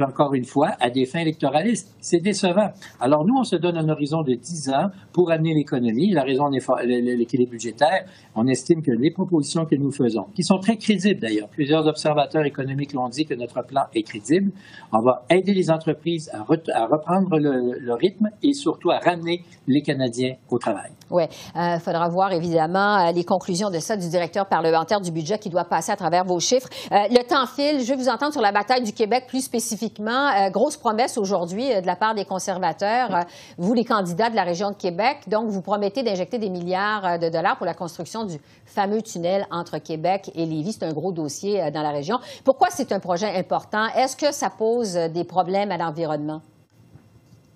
encore 0.00 0.34
une 0.34 0.44
fois, 0.44 0.70
à 0.80 0.90
des 0.90 1.06
fins 1.06 1.20
électoralistes. 1.20 1.94
C'est 2.00 2.20
décevant. 2.20 2.70
Alors 3.00 3.24
nous, 3.24 3.34
on 3.38 3.44
se 3.44 3.56
donne 3.56 3.76
un 3.76 3.88
horizon 3.88 4.22
de 4.22 4.34
10 4.34 4.70
ans 4.70 4.88
pour 5.12 5.30
amener 5.30 5.54
l'économie. 5.54 6.10
La 6.10 6.22
raison 6.22 6.50
est 6.52 6.86
l'équilibre 6.86 7.52
budgétaire. 7.52 8.04
On 8.34 8.46
estime 8.46 8.82
que 8.82 8.90
les 8.90 9.10
propositions 9.10 9.64
que 9.64 9.76
nous 9.76 9.92
faisons, 9.92 10.26
qui 10.34 10.42
sont 10.42 10.58
très 10.58 10.76
crédibles 10.76 11.20
d'ailleurs, 11.20 11.48
plusieurs 11.48 11.86
observateurs 11.86 12.44
économiques 12.44 12.92
l'ont 12.92 13.08
dit 13.08 13.24
que 13.24 13.34
notre 13.34 13.62
plan 13.62 13.82
est 13.94 14.02
crédible, 14.02 14.52
on 14.92 15.00
va 15.00 15.24
aider 15.30 15.52
les 15.52 15.70
entreprises 15.70 16.30
à, 16.32 16.42
reprendre 16.42 17.38
le, 17.38 17.92
rythme 17.94 18.30
et 18.42 18.52
surtout 18.54 18.90
à 18.90 18.98
ramener 18.98 19.44
les 19.66 19.82
Canadiens 19.82 20.34
au 20.50 20.58
travail. 20.58 20.90
Oui, 21.10 21.24
il 21.54 21.60
euh, 21.60 21.78
faudra 21.78 22.08
voir 22.08 22.32
évidemment 22.32 22.96
euh, 22.96 23.12
les 23.12 23.24
conclusions 23.24 23.70
de 23.70 23.78
ça 23.78 23.96
du 23.96 24.08
directeur 24.08 24.46
parlementaire 24.46 25.00
du 25.00 25.10
budget 25.10 25.38
qui 25.38 25.50
doit 25.50 25.64
passer 25.64 25.92
à 25.92 25.96
travers 25.96 26.24
vos 26.24 26.40
chiffres. 26.40 26.68
Euh, 26.90 26.96
le 27.10 27.22
temps 27.28 27.46
je 27.56 27.88
vais 27.88 27.96
vous 27.96 28.08
entendre 28.08 28.32
sur 28.32 28.40
la 28.40 28.52
bataille 28.52 28.82
du 28.82 28.92
Québec 28.92 29.24
plus 29.28 29.42
spécifiquement. 29.42 30.28
Euh, 30.28 30.50
grosse 30.50 30.76
promesse 30.76 31.18
aujourd'hui 31.18 31.72
euh, 31.72 31.80
de 31.80 31.86
la 31.86 31.96
part 31.96 32.14
des 32.14 32.24
conservateurs, 32.24 33.14
euh, 33.14 33.20
vous 33.58 33.74
les 33.74 33.84
candidats 33.84 34.30
de 34.30 34.36
la 34.36 34.44
région 34.44 34.70
de 34.70 34.76
Québec. 34.76 35.18
Donc, 35.26 35.48
vous 35.48 35.62
promettez 35.62 36.02
d'injecter 36.02 36.38
des 36.38 36.48
milliards 36.48 37.18
de 37.18 37.28
dollars 37.28 37.56
pour 37.56 37.66
la 37.66 37.74
construction 37.74 38.24
du 38.24 38.38
fameux 38.64 39.02
tunnel 39.02 39.46
entre 39.50 39.78
Québec 39.78 40.30
et 40.34 40.46
Lévis. 40.46 40.74
C'est 40.74 40.84
un 40.84 40.92
gros 40.92 41.12
dossier 41.12 41.70
dans 41.70 41.82
la 41.82 41.90
région. 41.90 42.18
Pourquoi 42.44 42.68
c'est 42.70 42.92
un 42.92 43.00
projet 43.00 43.36
important? 43.36 43.86
Est-ce 43.96 44.16
que 44.16 44.32
ça 44.32 44.50
pose 44.50 44.94
des 44.94 45.24
problèmes 45.24 45.70
à 45.70 45.76
l'environnement? 45.76 46.40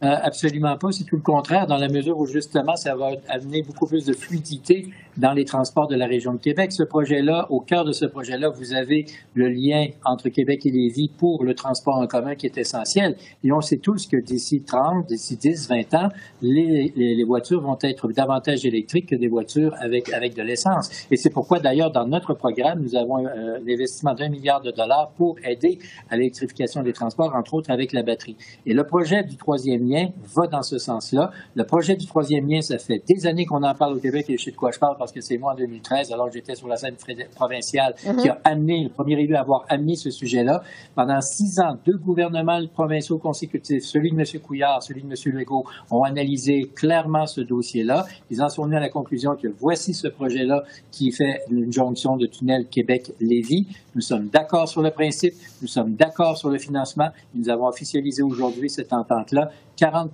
absolument 0.02 0.76
pas. 0.76 0.92
C'est 0.92 1.04
tout 1.04 1.16
le 1.16 1.22
contraire, 1.22 1.66
dans 1.66 1.78
la 1.78 1.88
mesure 1.88 2.18
où 2.18 2.26
justement, 2.26 2.76
ça 2.76 2.94
va 2.94 3.12
amener 3.28 3.62
beaucoup 3.62 3.86
plus 3.86 4.04
de 4.04 4.12
fluidité 4.12 4.92
dans 5.16 5.32
les 5.32 5.44
transports 5.44 5.86
de 5.86 5.96
la 5.96 6.06
région 6.06 6.34
de 6.34 6.38
Québec. 6.38 6.72
Ce 6.72 6.82
projet-là, 6.82 7.46
au 7.50 7.60
cœur 7.60 7.84
de 7.84 7.92
ce 7.92 8.04
projet-là, 8.06 8.48
vous 8.48 8.74
avez 8.74 9.06
le 9.34 9.48
lien 9.48 9.86
entre 10.04 10.28
Québec 10.28 10.66
et 10.66 10.70
Lévis 10.70 11.10
pour 11.16 11.44
le 11.44 11.54
transport 11.54 11.96
en 11.96 12.06
commun 12.06 12.34
qui 12.34 12.46
est 12.46 12.58
essentiel. 12.58 13.16
Et 13.44 13.52
on 13.52 13.60
sait 13.60 13.78
tous 13.78 14.06
que 14.06 14.16
d'ici 14.16 14.62
30, 14.62 15.06
d'ici 15.06 15.36
10, 15.36 15.68
20 15.68 15.94
ans, 15.94 16.08
les, 16.42 17.24
voitures 17.26 17.60
vont 17.60 17.78
être 17.82 18.08
davantage 18.12 18.64
électriques 18.64 19.08
que 19.10 19.16
des 19.16 19.28
voitures 19.28 19.74
avec, 19.80 20.12
avec 20.12 20.34
de 20.34 20.42
l'essence. 20.42 21.06
Et 21.10 21.16
c'est 21.16 21.30
pourquoi, 21.30 21.58
d'ailleurs, 21.58 21.90
dans 21.90 22.06
notre 22.06 22.34
programme, 22.34 22.80
nous 22.80 22.94
avons 22.94 23.26
euh, 23.26 23.58
l'investissement 23.66 24.14
d'un 24.14 24.28
milliard 24.28 24.60
de 24.60 24.70
dollars 24.70 25.10
pour 25.16 25.36
aider 25.44 25.78
à 26.08 26.16
l'électrification 26.16 26.82
des 26.82 26.92
transports, 26.92 27.34
entre 27.34 27.54
autres 27.54 27.70
avec 27.70 27.92
la 27.92 28.02
batterie. 28.02 28.36
Et 28.64 28.74
le 28.74 28.84
projet 28.84 29.24
du 29.24 29.36
troisième 29.36 29.88
lien 29.88 30.08
va 30.34 30.46
dans 30.46 30.62
ce 30.62 30.78
sens-là. 30.78 31.30
Le 31.54 31.64
projet 31.64 31.96
du 31.96 32.06
troisième 32.06 32.48
lien, 32.48 32.60
ça 32.60 32.78
fait 32.78 33.02
des 33.06 33.26
années 33.26 33.46
qu'on 33.46 33.62
en 33.62 33.74
parle 33.74 33.96
au 33.96 34.00
Québec 34.00 34.26
et 34.28 34.36
je 34.36 34.44
sais 34.44 34.50
de 34.50 34.56
quoi 34.56 34.70
je 34.70 34.78
parle 34.78 34.96
parce 35.06 35.12
que 35.12 35.20
c'est 35.20 35.38
moi 35.38 35.52
en 35.52 35.54
2013, 35.54 36.10
alors 36.10 36.32
j'étais 36.32 36.56
sur 36.56 36.66
la 36.66 36.76
scène 36.76 36.96
provinciale, 37.32 37.94
mm-hmm. 37.96 38.22
qui 38.22 38.28
a 38.28 38.40
amené, 38.42 38.82
le 38.82 38.90
premier 38.90 39.14
élu 39.14 39.36
à 39.36 39.40
avoir 39.42 39.64
amené 39.68 39.94
ce 39.94 40.10
sujet-là. 40.10 40.64
Pendant 40.96 41.20
six 41.20 41.60
ans, 41.60 41.76
deux 41.86 41.96
gouvernements 41.96 42.60
provinciaux 42.74 43.18
consécutifs, 43.18 43.84
celui 43.84 44.10
de 44.10 44.18
M. 44.18 44.24
Couillard, 44.40 44.82
celui 44.82 45.02
de 45.02 45.06
M. 45.06 45.14
Legault, 45.32 45.64
ont 45.92 46.02
analysé 46.02 46.72
clairement 46.74 47.26
ce 47.26 47.40
dossier-là. 47.40 48.04
Ils 48.32 48.42
en 48.42 48.48
sont 48.48 48.64
venus 48.64 48.78
à 48.78 48.80
la 48.80 48.88
conclusion 48.88 49.36
que 49.36 49.46
voici 49.46 49.94
ce 49.94 50.08
projet-là 50.08 50.64
qui 50.90 51.12
fait 51.12 51.42
une 51.52 51.72
jonction 51.72 52.16
de 52.16 52.26
tunnel 52.26 52.66
Québec-Lévis. 52.66 53.68
Nous 53.94 54.00
sommes 54.00 54.26
d'accord 54.26 54.68
sur 54.68 54.82
le 54.82 54.90
principe, 54.90 55.34
nous 55.62 55.68
sommes 55.68 55.94
d'accord 55.94 56.36
sur 56.36 56.48
le 56.48 56.58
financement. 56.58 57.10
Nous 57.32 57.48
avons 57.48 57.68
officialisé 57.68 58.24
aujourd'hui 58.24 58.68
cette 58.68 58.92
entente-là. 58.92 59.50
40 59.76 60.10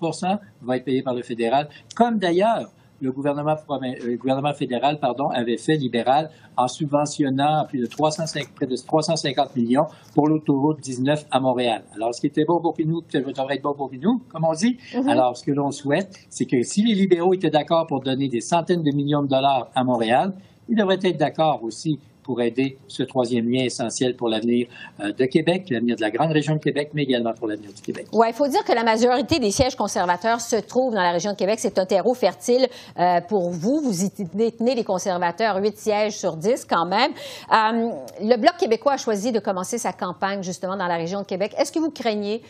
va 0.60 0.76
être 0.76 0.84
payé 0.84 1.02
par 1.02 1.14
le 1.14 1.22
fédéral, 1.22 1.70
comme 1.94 2.18
d'ailleurs 2.18 2.70
le 3.02 3.10
gouvernement, 3.10 3.56
le 3.80 4.16
gouvernement 4.16 4.54
fédéral 4.54 4.98
pardon, 5.00 5.28
avait 5.28 5.56
fait 5.56 5.74
libéral 5.74 6.30
en 6.56 6.68
subventionnant 6.68 7.66
plus 7.68 7.80
de 7.80 7.86
305, 7.86 8.54
près 8.54 8.66
de 8.66 8.76
350 8.76 9.56
millions 9.56 9.86
pour 10.14 10.28
l'autoroute 10.28 10.80
19 10.80 11.26
à 11.30 11.40
Montréal. 11.40 11.82
Alors, 11.96 12.14
ce 12.14 12.20
qui 12.20 12.28
était 12.28 12.44
bon 12.44 12.60
pour 12.60 12.74
nous, 12.86 13.02
devrait 13.12 13.56
être 13.56 13.62
bon 13.62 13.74
pour 13.74 13.90
nous, 13.92 14.22
comme 14.28 14.44
on 14.44 14.52
dit. 14.52 14.78
Mm-hmm. 14.94 15.08
Alors, 15.08 15.36
ce 15.36 15.44
que 15.44 15.50
l'on 15.50 15.72
souhaite, 15.72 16.16
c'est 16.30 16.46
que 16.46 16.62
si 16.62 16.84
les 16.84 16.94
libéraux 16.94 17.34
étaient 17.34 17.50
d'accord 17.50 17.86
pour 17.88 18.00
donner 18.00 18.28
des 18.28 18.40
centaines 18.40 18.82
de 18.82 18.94
millions 18.94 19.22
de 19.22 19.28
dollars 19.28 19.68
à 19.74 19.82
Montréal, 19.82 20.34
ils 20.68 20.76
devraient 20.76 20.98
être 21.02 21.18
d'accord 21.18 21.64
aussi 21.64 21.98
pour 22.22 22.40
aider 22.40 22.78
ce 22.88 23.02
troisième 23.02 23.50
lien 23.50 23.64
essentiel 23.64 24.16
pour 24.16 24.28
l'avenir 24.28 24.68
euh, 25.00 25.12
de 25.12 25.24
Québec, 25.24 25.66
l'avenir 25.70 25.96
de 25.96 26.00
la 26.00 26.10
grande 26.10 26.32
région 26.32 26.54
de 26.54 26.60
Québec, 26.60 26.90
mais 26.94 27.02
également 27.02 27.32
pour 27.32 27.48
l'avenir 27.48 27.72
du 27.72 27.82
Québec. 27.82 28.06
Oui, 28.12 28.26
il 28.28 28.34
faut 28.34 28.48
dire 28.48 28.64
que 28.64 28.72
la 28.72 28.84
majorité 28.84 29.38
des 29.38 29.50
sièges 29.50 29.74
conservateurs 29.74 30.40
se 30.40 30.56
trouvent 30.56 30.94
dans 30.94 31.02
la 31.02 31.12
région 31.12 31.32
de 31.32 31.36
Québec. 31.36 31.58
C'est 31.60 31.78
un 31.78 31.86
terreau 31.86 32.14
fertile 32.14 32.68
euh, 32.98 33.20
pour 33.20 33.50
vous. 33.50 33.80
Vous 33.80 34.04
y 34.04 34.10
détenez 34.34 34.74
les 34.74 34.84
conservateurs, 34.84 35.56
huit 35.56 35.76
sièges 35.76 36.16
sur 36.16 36.36
dix 36.36 36.64
quand 36.64 36.86
même. 36.86 37.12
Euh, 37.52 37.90
le 38.20 38.36
Bloc 38.36 38.56
québécois 38.58 38.92
a 38.92 38.96
choisi 38.96 39.32
de 39.32 39.38
commencer 39.38 39.78
sa 39.78 39.92
campagne 39.92 40.42
justement 40.42 40.76
dans 40.76 40.86
la 40.86 40.96
région 40.96 41.20
de 41.20 41.26
Québec. 41.26 41.54
Est-ce 41.58 41.72
que 41.72 41.78
vous 41.78 41.90
craignez 41.90 42.42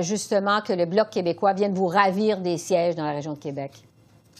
justement 0.00 0.60
que 0.60 0.72
le 0.72 0.86
Bloc 0.86 1.10
québécois 1.10 1.52
vienne 1.52 1.74
vous 1.74 1.86
ravir 1.86 2.38
des 2.38 2.58
sièges 2.58 2.94
dans 2.94 3.04
la 3.04 3.12
région 3.12 3.32
de 3.32 3.38
Québec? 3.38 3.87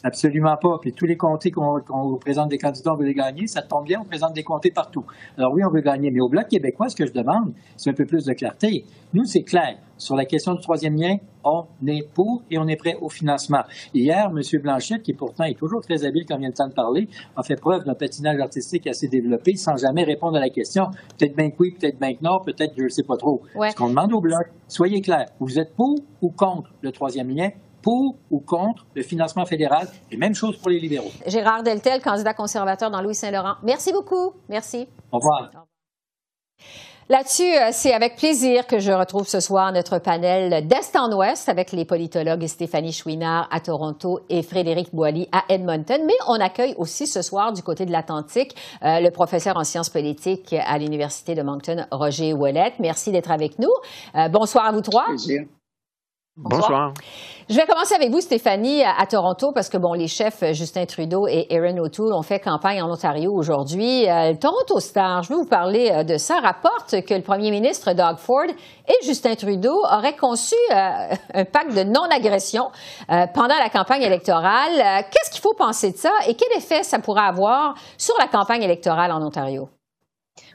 Absolument 0.05 0.57
pas. 0.57 0.78
Puis 0.81 0.93
tous 0.93 1.07
les 1.07 1.17
comtés 1.17 1.50
qu'on 1.50 1.81
vous 2.09 2.19
présente 2.19 2.50
des 2.50 2.59
candidats, 2.59 2.93
on 2.93 2.97
veut 2.97 3.07
les 3.07 3.14
gagner. 3.14 3.47
Ça 3.47 3.62
tombe 3.62 3.85
bien, 3.85 4.00
on 4.00 4.05
présente 4.05 4.33
des 4.35 4.45
comtés 4.45 4.71
partout. 4.71 5.05
Alors 5.37 5.52
oui, 5.52 5.62
on 5.64 5.71
veut 5.71 5.81
gagner. 5.81 6.11
Mais 6.11 6.21
au 6.21 6.28
Bloc 6.28 6.49
québécois, 6.49 6.88
ce 6.88 6.97
que 6.97 7.07
je 7.07 7.12
demande, 7.12 7.52
c'est 7.76 7.90
un 7.90 7.95
peu 7.95 8.07
plus 8.07 8.25
de 8.25 8.33
clarté. 8.33 8.85
Nous, 9.12 9.25
c'est 9.25 9.43
clair. 9.43 9.78
Sur 9.97 10.14
la 10.14 10.25
question 10.25 10.55
du 10.55 10.61
troisième 10.61 10.95
lien, 10.95 11.17
on 11.43 11.64
est 11.85 12.09
pour 12.14 12.45
et 12.49 12.59
on 12.59 12.69
est 12.69 12.76
prêt 12.76 12.97
au 13.00 13.09
financement. 13.09 13.62
Hier, 13.93 14.31
M. 14.31 14.40
Blanchette, 14.62 15.02
qui 15.02 15.12
pourtant 15.12 15.43
est 15.43 15.59
toujours 15.59 15.81
très 15.81 16.05
habile 16.05 16.25
quand 16.28 16.38
vient 16.38 16.49
le 16.49 16.55
temps 16.55 16.69
de 16.69 16.73
parler, 16.73 17.09
a 17.37 17.43
fait 17.43 17.57
preuve 17.57 17.85
d'un 17.85 17.95
patinage 17.95 18.38
artistique 18.38 18.87
assez 18.87 19.09
développé 19.09 19.57
sans 19.57 19.76
jamais 19.76 20.05
répondre 20.05 20.37
à 20.37 20.40
la 20.40 20.50
question. 20.50 20.87
Peut-être 21.19 21.35
bien 21.35 21.50
que 21.50 21.57
oui, 21.59 21.73
peut-être 21.73 21.99
bien 21.99 22.14
que 22.14 22.23
non, 22.23 22.38
peut-être 22.45 22.75
je 22.76 22.85
ne 22.85 22.88
sais 22.88 23.02
pas 23.02 23.17
trop. 23.17 23.43
Ce 23.55 23.75
qu'on 23.75 23.88
demande 23.88 24.12
au 24.12 24.21
Bloc, 24.21 24.47
soyez 24.69 25.00
clair. 25.00 25.26
Vous 25.40 25.59
êtes 25.59 25.75
pour 25.75 25.97
ou 26.23 26.31
contre 26.31 26.71
le 26.81 26.93
troisième 26.93 27.31
lien? 27.31 27.50
Pour 27.82 28.16
ou 28.30 28.40
contre 28.40 28.87
le 28.94 29.02
financement 29.02 29.44
fédéral. 29.44 29.88
Et 30.11 30.16
même 30.16 30.35
chose 30.35 30.56
pour 30.56 30.70
les 30.70 30.80
libéraux. 30.80 31.11
Gérard 31.26 31.62
Deltel, 31.62 32.00
candidat 32.00 32.35
conservateur 32.35 32.90
dans 32.90 33.02
Louis-Saint-Laurent. 33.02 33.56
Merci 33.62 33.92
beaucoup. 33.92 34.32
Merci. 34.49 34.88
Au 35.12 35.18
revoir. 35.18 35.50
Là-dessus, 37.11 37.42
euh, 37.42 37.70
c'est 37.73 37.94
avec 37.94 38.16
plaisir 38.16 38.66
que 38.66 38.80
je 38.80 38.92
retrouve 38.92 39.26
ce 39.26 39.40
soir 39.40 39.73
notre 39.73 39.99
panel 39.99 40.66
d'Est 40.66 40.94
en 40.94 41.11
Ouest 41.16 41.49
avec 41.49 41.73
les 41.73 41.87
politologues 41.87 42.47
Stéphanie 42.47 42.92
Chouinard 42.92 43.49
à 43.50 43.61
Toronto 43.61 44.20
et 44.28 44.42
Frédéric 44.42 44.94
Boilly 44.94 45.26
à 45.32 45.44
Edmonton. 45.49 46.02
Mais 46.06 46.12
on 46.26 46.35
accueille 46.35 46.75
aussi 46.76 47.06
ce 47.06 47.23
soir 47.23 47.54
du 47.54 47.62
côté 47.62 47.87
de 47.87 47.92
l'Atlantique 47.92 48.54
euh, 48.85 49.00
le 49.00 49.11
professeur 49.11 49.56
en 49.56 49.64
sciences 49.64 49.88
politiques 49.88 50.54
à 50.66 50.76
l'Université 50.76 51.35
de 51.35 51.40
Moncton, 51.40 51.87
Roger 51.90 52.35
Ouellette. 52.35 52.75
Merci 52.78 53.11
d'être 53.11 53.30
avec 53.30 53.58
nous. 53.58 53.73
Euh, 54.14 54.28
bonsoir 54.28 54.66
à 54.66 54.73
vous 54.73 54.82
trois. 54.82 55.06
Bonsoir. 56.40 56.92
Je 57.50 57.57
vais 57.57 57.66
commencer 57.66 57.95
avec 57.95 58.11
vous, 58.11 58.21
Stéphanie, 58.21 58.85
à, 58.85 59.04
Toronto, 59.07 59.50
parce 59.52 59.68
que 59.68 59.76
bon, 59.76 59.92
les 59.95 60.07
chefs 60.07 60.42
euh, 60.42 60.52
Justin 60.52 60.85
Trudeau 60.85 61.26
et 61.26 61.47
Erin 61.50 61.76
O'Toole 61.78 62.12
ont 62.12 62.23
fait 62.23 62.38
campagne 62.38 62.80
en 62.80 62.92
Ontario 62.92 63.33
aujourd'hui. 63.35 64.09
Euh, 64.09 64.35
Toronto 64.35 64.78
Star, 64.78 65.25
je 65.25 65.30
vais 65.30 65.35
vous 65.35 65.49
parler 65.49 65.90
euh, 65.90 66.04
de 66.04 66.16
ça, 66.16 66.40
rapporte 66.40 67.02
que 67.07 67.14
le 67.14 67.23
premier 67.23 67.50
ministre 67.50 67.92
Doug 67.92 68.18
Ford 68.18 68.45
et 68.47 69.04
Justin 69.04 69.35
Trudeau 69.35 69.83
auraient 69.90 70.16
conçu 70.16 70.54
un 70.71 71.45
pacte 71.45 71.75
de 71.75 71.83
non-agression 71.83 72.68
pendant 73.35 73.57
la 73.59 73.68
campagne 73.71 74.02
électorale. 74.02 75.04
Qu'est-ce 75.11 75.30
qu'il 75.30 75.40
faut 75.40 75.54
penser 75.54 75.92
de 75.92 75.97
ça 75.97 76.12
et 76.28 76.35
quel 76.35 76.57
effet 76.57 76.83
ça 76.83 76.99
pourrait 76.99 77.26
avoir 77.26 77.75
sur 77.97 78.14
la 78.18 78.26
campagne 78.26 78.62
électorale 78.62 79.11
en 79.11 79.23
Ontario? 79.23 79.68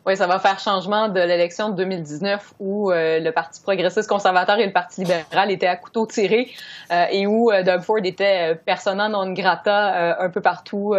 Oui, 0.06 0.18
ça 0.18 0.28
va 0.28 0.38
faire 0.38 0.60
changement 0.60 1.08
de 1.08 1.22
l'élection 1.22 1.70
de 1.70 1.76
2019 1.76 2.56
où 2.60 2.92
euh, 2.92 3.22
le 3.22 3.32
Parti 3.32 3.62
progressiste 3.62 4.10
conservateur 4.10 4.60
et 4.60 4.66
le 4.66 4.74
Parti 4.74 5.00
libéral 5.00 5.50
étaient 5.50 5.68
à 5.68 5.78
couteau 5.78 6.06
tiré 6.06 6.50
euh, 6.92 7.06
et 7.10 7.26
où 7.26 7.50
euh, 7.52 7.64
Doug 7.64 7.80
Ford 7.84 8.00
était 8.04 8.54
persona 8.66 9.08
non 9.08 9.32
grata 9.32 10.18
un 10.20 10.30
peu 10.30 10.42
partout 10.42 10.94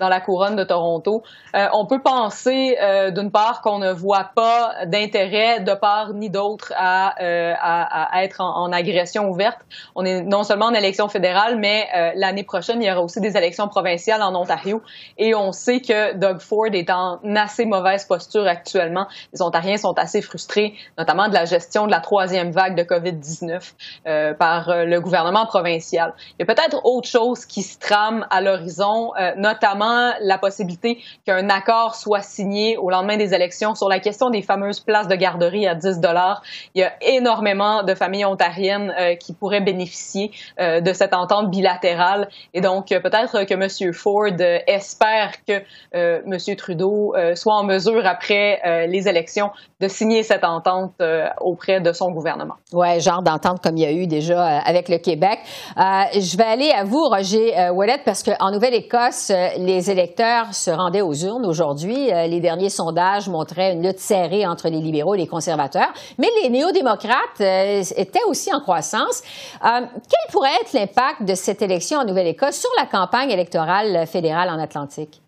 dans 0.00 0.08
la 0.08 0.20
couronne 0.20 0.56
de 0.56 0.64
Toronto. 0.64 1.22
on 1.54 1.86
peut 1.86 2.00
penser 2.02 2.76
d'une 3.14 3.30
part 3.30 3.60
qu'on 3.62 3.78
ne 3.78 3.92
voit 3.92 4.30
pas 4.34 4.74
d'intérêt 4.86 5.60
de 5.60 5.74
part 5.74 6.12
ni 6.14 6.28
d'autre 6.28 6.72
à, 6.76 7.14
à, 7.16 8.16
à, 8.16 8.24
être 8.24 8.40
en, 8.40 8.64
en, 8.64 8.72
agression 8.72 9.28
ouverte. 9.28 9.60
On 9.94 10.04
est 10.04 10.22
non 10.22 10.42
seulement 10.42 10.66
en 10.66 10.74
élection 10.74 11.08
fédérale, 11.08 11.58
mais 11.58 11.86
l'année 12.16 12.44
prochaine, 12.44 12.82
il 12.82 12.88
y 12.88 12.90
aura 12.90 13.02
aussi 13.02 13.20
des 13.20 13.36
élections 13.36 13.68
provinciales 13.68 14.22
en 14.22 14.34
Ontario 14.34 14.82
et 15.16 15.34
on 15.34 15.52
sait 15.52 15.80
que 15.80 16.14
Doug 16.14 16.40
Ford 16.40 16.72
est 16.72 16.90
en 16.90 17.18
assez 17.36 17.64
mauvaise 17.64 18.04
posture 18.04 18.47
actuellement. 18.48 19.06
Les 19.32 19.42
Ontariens 19.42 19.76
sont 19.76 19.98
assez 19.98 20.22
frustrés, 20.22 20.74
notamment 20.96 21.28
de 21.28 21.34
la 21.34 21.44
gestion 21.44 21.86
de 21.86 21.90
la 21.90 22.00
troisième 22.00 22.50
vague 22.50 22.76
de 22.76 22.82
COVID-19 22.82 23.74
euh, 24.06 24.34
par 24.34 24.68
euh, 24.68 24.84
le 24.84 25.00
gouvernement 25.00 25.46
provincial. 25.46 26.14
Il 26.38 26.46
y 26.46 26.50
a 26.50 26.54
peut-être 26.54 26.80
autre 26.84 27.08
chose 27.08 27.44
qui 27.44 27.62
se 27.62 27.78
trame 27.78 28.26
à 28.30 28.40
l'horizon, 28.40 29.12
euh, 29.18 29.32
notamment 29.36 30.12
la 30.20 30.38
possibilité 30.38 30.98
qu'un 31.26 31.48
accord 31.50 31.94
soit 31.94 32.22
signé 32.22 32.76
au 32.76 32.90
lendemain 32.90 33.16
des 33.16 33.34
élections 33.34 33.74
sur 33.74 33.88
la 33.88 34.00
question 34.00 34.30
des 34.30 34.42
fameuses 34.42 34.80
places 34.80 35.08
de 35.08 35.14
garderie 35.14 35.66
à 35.66 35.74
10 35.74 36.00
dollars. 36.00 36.42
Il 36.74 36.80
y 36.80 36.84
a 36.84 36.92
énormément 37.02 37.82
de 37.82 37.94
familles 37.94 38.24
ontariennes 38.24 38.94
qui 39.20 39.32
pourraient 39.32 39.60
bénéficier 39.60 40.30
de 40.58 40.92
cette 40.92 41.14
entente 41.14 41.50
bilatérale 41.50 42.28
et 42.54 42.60
donc 42.60 42.88
peut-être 42.88 43.44
que 43.44 43.54
M. 43.54 43.92
Ford 43.92 44.26
espère 44.66 45.32
que 45.46 45.62
M. 45.92 46.56
Trudeau 46.56 47.14
soit 47.34 47.54
en 47.54 47.64
mesure 47.64 48.06
après 48.06 48.37
euh, 48.66 48.86
les 48.86 49.08
élections 49.08 49.50
de 49.80 49.88
signer 49.88 50.22
cette 50.22 50.44
entente 50.44 50.94
euh, 51.00 51.26
auprès 51.40 51.80
de 51.80 51.92
son 51.92 52.10
gouvernement. 52.10 52.54
Oui, 52.72 53.00
genre 53.00 53.22
d'entente 53.22 53.60
comme 53.62 53.76
il 53.76 53.82
y 53.82 53.86
a 53.86 53.92
eu 53.92 54.06
déjà 54.06 54.34
euh, 54.34 54.60
avec 54.64 54.88
le 54.88 54.98
Québec. 54.98 55.38
je 55.76 56.36
vais 56.36 56.44
aller 56.44 56.70
à 56.70 56.84
vous, 56.84 57.02
Roger 57.08 57.70
Ouellet, 57.70 57.98
parce 58.04 58.22
qu'en 58.22 58.50
Nouvelle-Écosse, 58.50 59.32
les 59.58 59.90
électeurs 59.90 60.54
se 60.54 60.70
rendaient 60.70 61.02
aux 61.02 61.14
urnes 61.14 61.46
aujourd'hui. 61.46 62.10
les 62.10 62.40
derniers 62.40 62.70
sondages 62.70 63.28
montraient 63.28 63.72
une 63.72 63.86
lutte 63.86 64.00
serrée 64.00 64.46
entre 64.46 64.68
les 64.68 64.80
libéraux 64.80 65.14
et 65.14 65.18
les 65.18 65.26
conservateurs, 65.26 65.92
mais 66.18 66.28
les 66.42 66.50
néo-démocrates 66.50 67.40
étaient 67.40 68.24
aussi 68.26 68.52
en 68.52 68.60
croissance. 68.60 69.22
quel 69.62 70.32
pourrait 70.32 70.54
être 70.62 70.72
l'impact 70.72 71.22
de 71.22 71.34
cette 71.34 71.62
élection 71.62 71.98
en 71.98 72.04
Nouvelle-Écosse 72.04 72.56
sur 72.56 72.70
la 72.78 72.86
campagne 72.86 73.30
électorale 73.30 74.06
fédérale 74.06 74.50
en 74.50 74.58
Atlantique? 74.58 75.20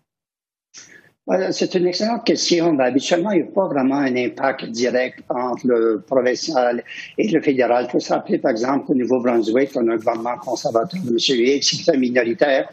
C'est 1.51 1.75
une 1.75 1.85
excellente 1.85 2.25
question. 2.25 2.73
Ben, 2.73 2.85
habituellement, 2.85 3.29
il 3.31 3.43
n'y 3.43 3.47
a 3.47 3.51
pas 3.51 3.67
vraiment 3.67 3.97
un 3.97 4.15
impact 4.15 4.65
direct 4.65 5.19
entre 5.29 5.67
le 5.67 6.03
provincial 6.05 6.83
et 7.15 7.27
le 7.27 7.39
fédéral. 7.41 7.85
Il 7.87 7.91
faut 7.91 7.99
se 7.99 8.11
rappeler, 8.11 8.39
par 8.39 8.51
exemple, 8.51 8.91
au 8.91 8.95
Nouveau-Brunswick, 8.95 9.69
on 9.75 9.87
a 9.87 9.93
un 9.93 9.97
gouvernement 9.97 10.37
conservateur 10.37 10.99
M. 11.07 11.15
Hicks 11.17 11.63
qui 11.63 11.81
était 11.83 11.97
minoritaire. 11.97 12.69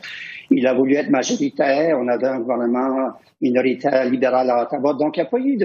Il 0.51 0.67
a 0.67 0.73
voulu 0.73 0.95
être 0.95 1.11
majoritaire. 1.11 1.99
On 2.01 2.09
avait 2.09 2.27
un 2.27 2.41
gouvernement 2.41 3.11
minoritaire 3.43 4.09
libéral 4.09 4.49
à 4.49 4.63
Ottawa. 4.63 4.95
Donc, 4.95 5.19
il 5.19 5.21
n'y 5.21 5.27
a 5.27 5.31
pas 5.31 5.39
eu 5.39 5.57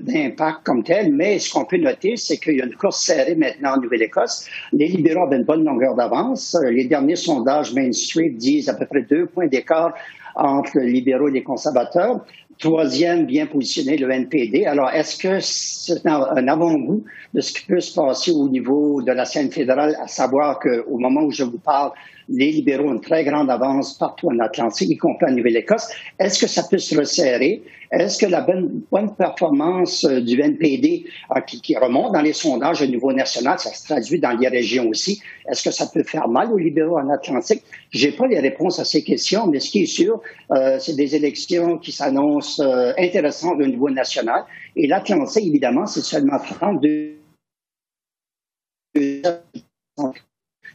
d'impact 0.00 0.64
comme 0.64 0.82
tel, 0.82 1.14
mais 1.14 1.38
ce 1.38 1.52
qu'on 1.52 1.64
peut 1.64 1.78
noter, 1.78 2.16
c'est 2.16 2.38
qu'il 2.38 2.56
y 2.56 2.60
a 2.60 2.64
une 2.64 2.74
course 2.74 3.04
serrée 3.04 3.36
maintenant 3.36 3.74
en 3.74 3.80
Nouvelle-Écosse. 3.80 4.48
Les 4.72 4.88
libéraux 4.88 5.26
avaient 5.26 5.36
une 5.36 5.44
bonne 5.44 5.64
longueur 5.64 5.94
d'avance. 5.94 6.58
Les 6.70 6.86
derniers 6.86 7.16
sondages 7.16 7.72
Main 7.72 7.92
Street 7.92 8.30
disent 8.30 8.68
à 8.68 8.74
peu 8.74 8.84
près 8.84 9.02
deux 9.02 9.26
points 9.26 9.46
d'écart 9.46 9.94
entre 10.34 10.78
libéraux 10.78 11.28
et 11.28 11.42
conservateurs. 11.42 12.24
Troisième, 12.58 13.26
bien 13.26 13.46
positionné, 13.46 13.96
le 13.96 14.10
NPD. 14.10 14.66
Alors, 14.66 14.90
est-ce 14.90 15.16
que 15.16 15.40
c'est 15.40 16.06
un 16.06 16.48
avant-goût 16.48 17.04
de 17.34 17.40
ce 17.40 17.52
qui 17.52 17.66
peut 17.66 17.80
se 17.80 17.94
passer 17.94 18.30
au 18.30 18.48
niveau 18.48 19.02
de 19.02 19.10
la 19.10 19.24
scène 19.24 19.50
fédérale, 19.50 19.96
à 20.00 20.06
savoir 20.06 20.60
qu'au 20.60 20.98
moment 20.98 21.22
où 21.22 21.30
je 21.30 21.44
vous 21.44 21.58
parle, 21.58 21.92
les 22.32 22.50
libéraux 22.50 22.88
ont 22.88 22.94
une 22.94 23.00
très 23.00 23.24
grande 23.24 23.50
avance 23.50 23.96
partout 23.98 24.28
en 24.28 24.38
Atlantique, 24.38 24.90
y 24.90 24.96
compris 24.96 25.26
en 25.26 25.32
Nouvelle-Écosse. 25.32 25.88
Est-ce 26.18 26.40
que 26.40 26.46
ça 26.46 26.64
peut 26.68 26.78
se 26.78 26.96
resserrer? 26.96 27.62
Est-ce 27.90 28.18
que 28.18 28.26
la 28.26 28.40
bonne, 28.40 29.14
performance 29.18 30.04
euh, 30.04 30.20
du 30.20 30.40
NPD 30.40 31.04
euh, 31.36 31.40
qui, 31.42 31.76
remonte 31.76 32.14
dans 32.14 32.22
les 32.22 32.32
sondages 32.32 32.80
au 32.80 32.86
niveau 32.86 33.12
national, 33.12 33.58
ça 33.58 33.70
se 33.70 33.84
traduit 33.84 34.18
dans 34.18 34.32
les 34.32 34.48
régions 34.48 34.88
aussi, 34.88 35.20
est-ce 35.50 35.62
que 35.62 35.70
ça 35.70 35.86
peut 35.86 36.02
faire 36.02 36.26
mal 36.28 36.50
aux 36.50 36.56
libéraux 36.56 36.98
en 36.98 37.10
Atlantique? 37.10 37.62
J'ai 37.90 38.12
pas 38.12 38.26
les 38.26 38.40
réponses 38.40 38.78
à 38.78 38.84
ces 38.84 39.04
questions, 39.04 39.46
mais 39.46 39.60
ce 39.60 39.70
qui 39.70 39.82
est 39.82 39.86
sûr, 39.86 40.22
euh, 40.52 40.78
c'est 40.78 40.96
des 40.96 41.14
élections 41.14 41.76
qui 41.76 41.92
s'annoncent 41.92 42.62
euh, 42.62 42.92
intéressantes 42.96 43.60
au 43.60 43.66
niveau 43.66 43.90
national. 43.90 44.44
Et 44.74 44.86
l'Atlantique, 44.86 45.46
évidemment, 45.46 45.84
c'est 45.86 46.00
seulement 46.00 46.38
32 46.38 47.18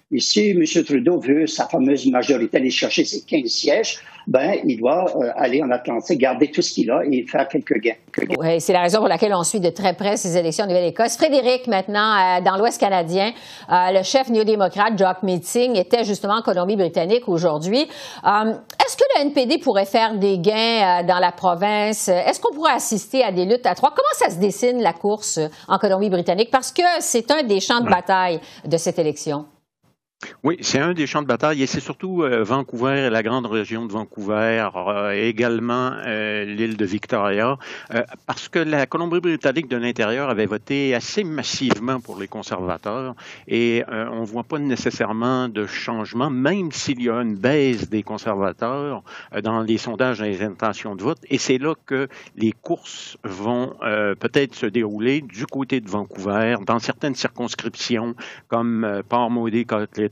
Ici, 0.10 0.52
M. 0.52 0.64
Trudeau 0.86 1.20
veut 1.20 1.48
sa 1.48 1.68
fameuse 1.68 2.10
majorité 2.10 2.56
aller 2.58 2.70
chercher 2.70 3.04
ses 3.04 3.24
15 3.24 3.52
sièges. 3.52 4.00
Ben, 4.26 4.56
il 4.66 4.78
doit 4.78 5.06
euh, 5.18 5.32
aller 5.36 5.62
en 5.62 5.70
Atlantique, 5.70 6.18
garder 6.18 6.50
tout 6.50 6.62
ce 6.62 6.74
qu'il 6.74 6.90
a 6.92 7.02
et 7.12 7.26
faire 7.26 7.46
quelques 7.50 7.78
gains. 7.82 7.96
Oui, 8.40 8.62
c'est 8.62 8.72
la 8.72 8.84
raison 8.84 9.00
pour 9.00 9.10
laquelle 9.10 9.34
on 9.34 9.44
suit 9.44 9.60
de 9.60 9.70
très 9.70 9.94
près 9.94 10.16
ces 10.16 10.38
élections 10.38 10.64
en 10.64 10.68
Nouvelle-Écosse. 10.68 11.18
Frédéric, 11.18 11.68
maintenant, 11.68 12.16
euh, 12.16 12.42
dans 12.42 12.56
l'Ouest 12.56 12.80
canadien, 12.80 13.34
euh, 13.70 13.92
le 13.92 14.04
chef 14.04 14.30
néo-démocrate, 14.30 14.98
Jock 14.98 15.24
Meeting, 15.24 15.76
était 15.76 16.06
justement 16.06 16.36
en 16.36 16.42
Colombie-Britannique 16.42 17.28
aujourd'hui. 17.28 17.82
Est-ce 17.82 18.96
que 18.96 19.04
le 19.16 19.26
NPD 19.26 19.58
pourrait 19.58 19.86
faire 19.86 20.18
des 20.18 20.40
gains 20.40 21.04
dans 21.04 21.20
la 21.20 21.34
province? 21.34 22.08
Est-ce 22.08 22.40
qu'on 22.40 22.54
pourrait 22.54 22.74
assister 22.74 23.24
à 23.24 23.34
des 23.34 23.44
luttes 23.44 23.66
à 23.66 23.76
trois? 23.76 23.90
Comment 23.90 24.08
ça 24.14 24.30
se 24.30 24.40
dessine, 24.40 24.82
la 24.82 24.94
course 24.94 25.40
en 25.68 25.78
Colombie-Britannique? 25.78 26.50
Parce 26.50 26.72
que 26.72 26.84
c'est 27.02 27.30
un 27.32 27.44
des 27.44 27.60
champs 27.60 27.82
de 27.82 27.90
bataille 27.90 28.40
de 28.66 28.78
cette 28.78 29.00
élection. 29.00 29.46
Oui, 30.44 30.58
c'est 30.62 30.80
un 30.80 30.94
des 30.94 31.06
champs 31.06 31.22
de 31.22 31.28
bataille 31.28 31.62
et 31.62 31.68
c'est 31.68 31.80
surtout 31.80 32.24
euh, 32.24 32.44
Vancouver 32.44 33.10
la 33.12 33.22
grande 33.22 33.46
région 33.46 33.86
de 33.86 33.92
Vancouver, 33.92 34.68
euh, 34.76 35.12
également 35.12 35.92
euh, 35.94 36.44
l'île 36.44 36.76
de 36.76 36.86
Victoria, 36.86 37.58
euh, 37.94 38.02
parce 38.26 38.50
que 38.50 38.58
la 38.58 38.88
Colombie-Britannique 38.88 39.68
de 39.68 39.78
l'intérieur 39.78 40.32
avait 40.32 40.48
voté 40.48 40.96
assez 40.96 41.24
massivement 41.24 42.00
pour 42.00 42.20
les 42.20 42.28
conservateurs 42.28 43.14
et 43.48 43.84
euh, 43.90 44.10
on 44.12 44.22
ne 44.22 44.26
voit 44.26 44.44
pas 44.44 44.58
nécessairement 44.58 45.50
de 45.50 45.68
changement, 45.68 46.32
même 46.32 46.72
s'il 46.72 47.04
y 47.04 47.10
a 47.10 47.22
une 47.22 47.36
baisse 47.36 47.88
des 47.88 48.02
conservateurs 48.02 49.04
dans 49.44 49.62
les 49.62 49.78
sondages 49.78 50.22
les 50.22 50.42
intentions 50.42 50.96
de 50.96 51.04
vote. 51.04 51.20
Et 51.30 51.38
c'est 51.38 51.60
là 51.60 51.76
que 51.86 52.08
les 52.36 52.54
courses 52.54 53.18
vont 53.24 53.76
peut-être 54.20 54.56
se 54.56 54.66
dérouler 54.66 55.22
du 55.22 55.46
côté 55.46 55.80
de 55.80 55.90
Vancouver, 55.90 56.56
dans 56.66 56.80
certaines 56.80 57.16
circonscriptions 57.16 58.16
comme 58.48 59.04
Port-Maudit, 59.10 59.66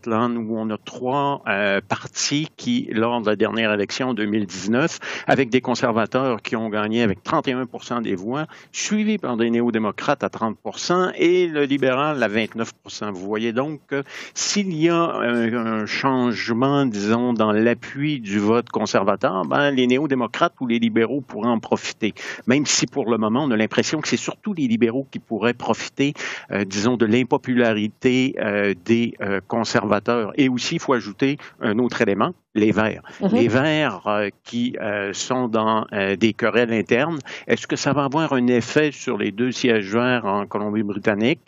où 0.08 0.58
on 0.58 0.70
a 0.70 0.78
trois 0.78 1.42
euh, 1.48 1.82
partis 1.88 2.48
qui, 2.58 2.88
lors 2.92 3.22
de 3.22 3.30
la 3.30 3.36
dernière 3.36 3.74
élection 3.74 4.10
en 4.10 4.14
2019, 4.14 5.00
avec 5.28 5.50
des 5.50 5.62
conservateurs 5.62 6.42
qui 6.42 6.56
ont 6.56 6.70
gagné 6.70 7.02
avec 7.02 7.24
31 7.24 7.66
des 8.02 8.16
voix, 8.16 8.46
suivis 8.72 9.18
par 9.18 9.38
des 9.38 9.50
néo-démocrates 9.50 10.24
à 10.24 10.30
30 10.30 10.58
et 11.18 11.48
le 11.48 11.64
libéral 11.64 12.22
à 12.22 12.28
29 12.28 12.72
Vous 13.14 13.26
voyez 13.26 13.54
donc 13.54 13.80
que 13.88 14.04
s'il 14.34 14.74
y 14.76 14.90
a 14.90 14.96
un, 14.96 15.86
changement, 15.86 16.86
disons, 16.86 17.34
dans 17.34 17.52
l'appui 17.52 18.20
du 18.20 18.40
vote 18.40 18.70
conservateur, 18.70 19.46
ben, 19.46 19.72
les 19.72 19.88
néo-démocrates 19.88 20.54
ou 20.60 20.68
les 20.68 20.80
libéraux 20.80 21.22
pourraient 21.22 21.50
en 21.50 21.60
profiter. 21.60 22.14
Même 22.48 22.66
si 22.66 22.88
pour 22.88 23.10
le 23.10 23.18
moment, 23.18 23.44
on 23.44 23.52
a 23.52 23.58
l'impression 23.58 24.02
que 24.02 24.08
c'est 24.08 24.18
surtout 24.18 24.54
les 24.54 24.68
libéraux 24.68 25.08
qui 25.12 25.20
pourraient 25.20 25.54
profiter, 25.54 26.14
euh, 26.52 26.66
disons, 26.66 26.98
de 26.98 27.06
l'impopularité 27.06 28.36
euh, 28.40 28.74
des 28.86 29.14
euh, 29.22 29.42
conservateurs 29.86 30.32
et 30.36 30.50
aussi, 30.50 30.76
il 30.76 30.80
faut 30.80 30.94
ajouter 30.94 31.38
un 31.62 31.78
autre 31.80 32.02
élément, 32.02 32.34
les 32.56 32.72
Verts. 32.72 33.02
Mm 33.22 33.26
-hmm. 33.26 33.34
Les 33.34 33.48
Verts 33.48 34.08
euh, 34.08 34.30
qui 34.44 34.76
euh, 34.82 35.14
sont 35.14 35.48
dans 35.48 35.86
euh, 35.94 36.16
des 36.16 36.34
querelles 36.34 36.74
internes, 36.74 37.20
est-ce 37.48 37.68
que 37.68 37.76
ça 37.76 37.94
va 37.94 38.04
avoir 38.06 38.34
un 38.34 38.48
effet 38.48 38.92
sur 38.92 39.18
les 39.18 39.32
deux 39.32 39.52
sièges 39.52 39.92
verts 39.92 40.26
en 40.26 40.46
Colombie-Britannique? 40.48 41.42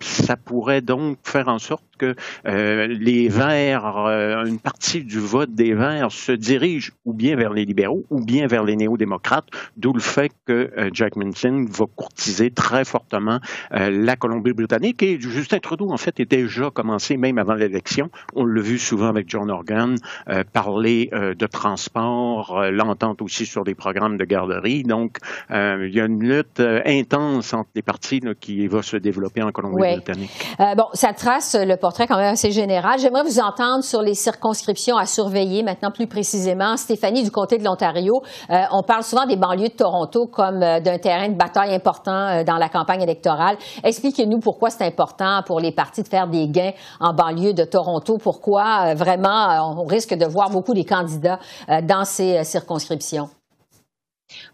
Ça 0.00 0.36
pourrait 0.36 0.84
donc 0.92 1.18
faire 1.24 1.48
en 1.48 1.58
sorte 1.58 1.84
euh, 2.04 2.86
les 2.86 3.28
Verts, 3.28 3.96
euh, 3.96 4.44
une 4.44 4.58
partie 4.58 5.04
du 5.04 5.18
vote 5.18 5.54
des 5.54 5.74
Verts 5.74 6.12
se 6.12 6.32
dirige 6.32 6.92
ou 7.04 7.12
bien 7.12 7.36
vers 7.36 7.52
les 7.52 7.64
libéraux 7.64 8.04
ou 8.10 8.24
bien 8.24 8.46
vers 8.46 8.64
les 8.64 8.76
néo-démocrates, 8.76 9.48
d'où 9.76 9.92
le 9.92 10.00
fait 10.00 10.32
que 10.46 10.70
Jack 10.92 11.16
Minton 11.16 11.66
va 11.70 11.86
courtiser 11.94 12.50
très 12.50 12.84
fortement 12.84 13.40
la 13.70 14.16
Colombie-Britannique. 14.16 15.02
Et 15.02 15.20
Justin 15.20 15.58
Trudeau, 15.58 15.90
en 15.90 15.96
fait, 15.96 16.20
était 16.20 16.42
déjà 16.42 16.70
commencé 16.70 17.16
même 17.16 17.38
avant 17.38 17.54
l'élection. 17.54 18.10
On 18.34 18.44
l'a 18.44 18.60
vu 18.60 18.78
souvent 18.78 19.06
avec 19.06 19.28
John 19.28 19.50
Organ, 19.50 19.96
euh, 20.28 20.44
parler 20.52 21.10
euh, 21.12 21.34
de 21.34 21.46
transport, 21.46 22.58
euh, 22.58 22.70
l'entente 22.70 23.22
aussi 23.22 23.46
sur 23.46 23.64
des 23.64 23.74
programmes 23.74 24.16
de 24.16 24.24
garderie. 24.24 24.82
Donc, 24.82 25.18
il 25.50 25.90
y 25.92 26.00
a 26.00 26.06
une 26.06 26.22
lutte 26.22 26.60
intense 26.60 27.52
entre 27.54 27.70
les 27.74 27.82
partis 27.82 28.20
qui 28.40 28.66
va 28.66 28.82
se 28.82 28.96
développer 28.96 29.42
en 29.42 29.52
Colombie-Britannique. 29.52 30.56
Bon, 30.58 30.86
ça 30.94 31.12
trace 31.12 31.56
le 31.58 31.76
portrait 31.76 31.91
quand 32.06 32.16
même 32.16 32.32
assez 32.32 32.50
général. 32.50 32.98
J'aimerais 32.98 33.22
vous 33.22 33.38
entendre 33.38 33.84
sur 33.84 34.02
les 34.02 34.14
circonscriptions 34.14 34.96
à 34.96 35.06
surveiller 35.06 35.62
maintenant 35.62 35.90
plus 35.90 36.06
précisément. 36.06 36.76
Stéphanie, 36.76 37.22
du 37.22 37.30
côté 37.30 37.58
de 37.58 37.64
l'Ontario, 37.64 38.22
on 38.48 38.82
parle 38.82 39.02
souvent 39.02 39.26
des 39.26 39.36
banlieues 39.36 39.68
de 39.68 39.74
Toronto 39.74 40.26
comme 40.26 40.60
d'un 40.60 40.98
terrain 40.98 41.28
de 41.28 41.36
bataille 41.36 41.74
important 41.74 42.42
dans 42.44 42.56
la 42.56 42.68
campagne 42.68 43.02
électorale. 43.02 43.56
Expliquez-nous 43.84 44.38
pourquoi 44.38 44.70
c'est 44.70 44.84
important 44.84 45.42
pour 45.46 45.60
les 45.60 45.72
partis 45.72 46.02
de 46.02 46.08
faire 46.08 46.28
des 46.28 46.48
gains 46.48 46.72
en 47.00 47.12
banlieue 47.12 47.52
de 47.52 47.64
Toronto. 47.64 48.18
Pourquoi 48.18 48.94
vraiment 48.94 49.76
on 49.78 49.84
risque 49.84 50.14
de 50.14 50.26
voir 50.26 50.50
beaucoup 50.50 50.74
des 50.74 50.84
candidats 50.84 51.38
euh, 51.68 51.80
dans 51.82 52.04
ces 52.04 52.38
euh, 52.38 52.44
circonscriptions? 52.44 53.28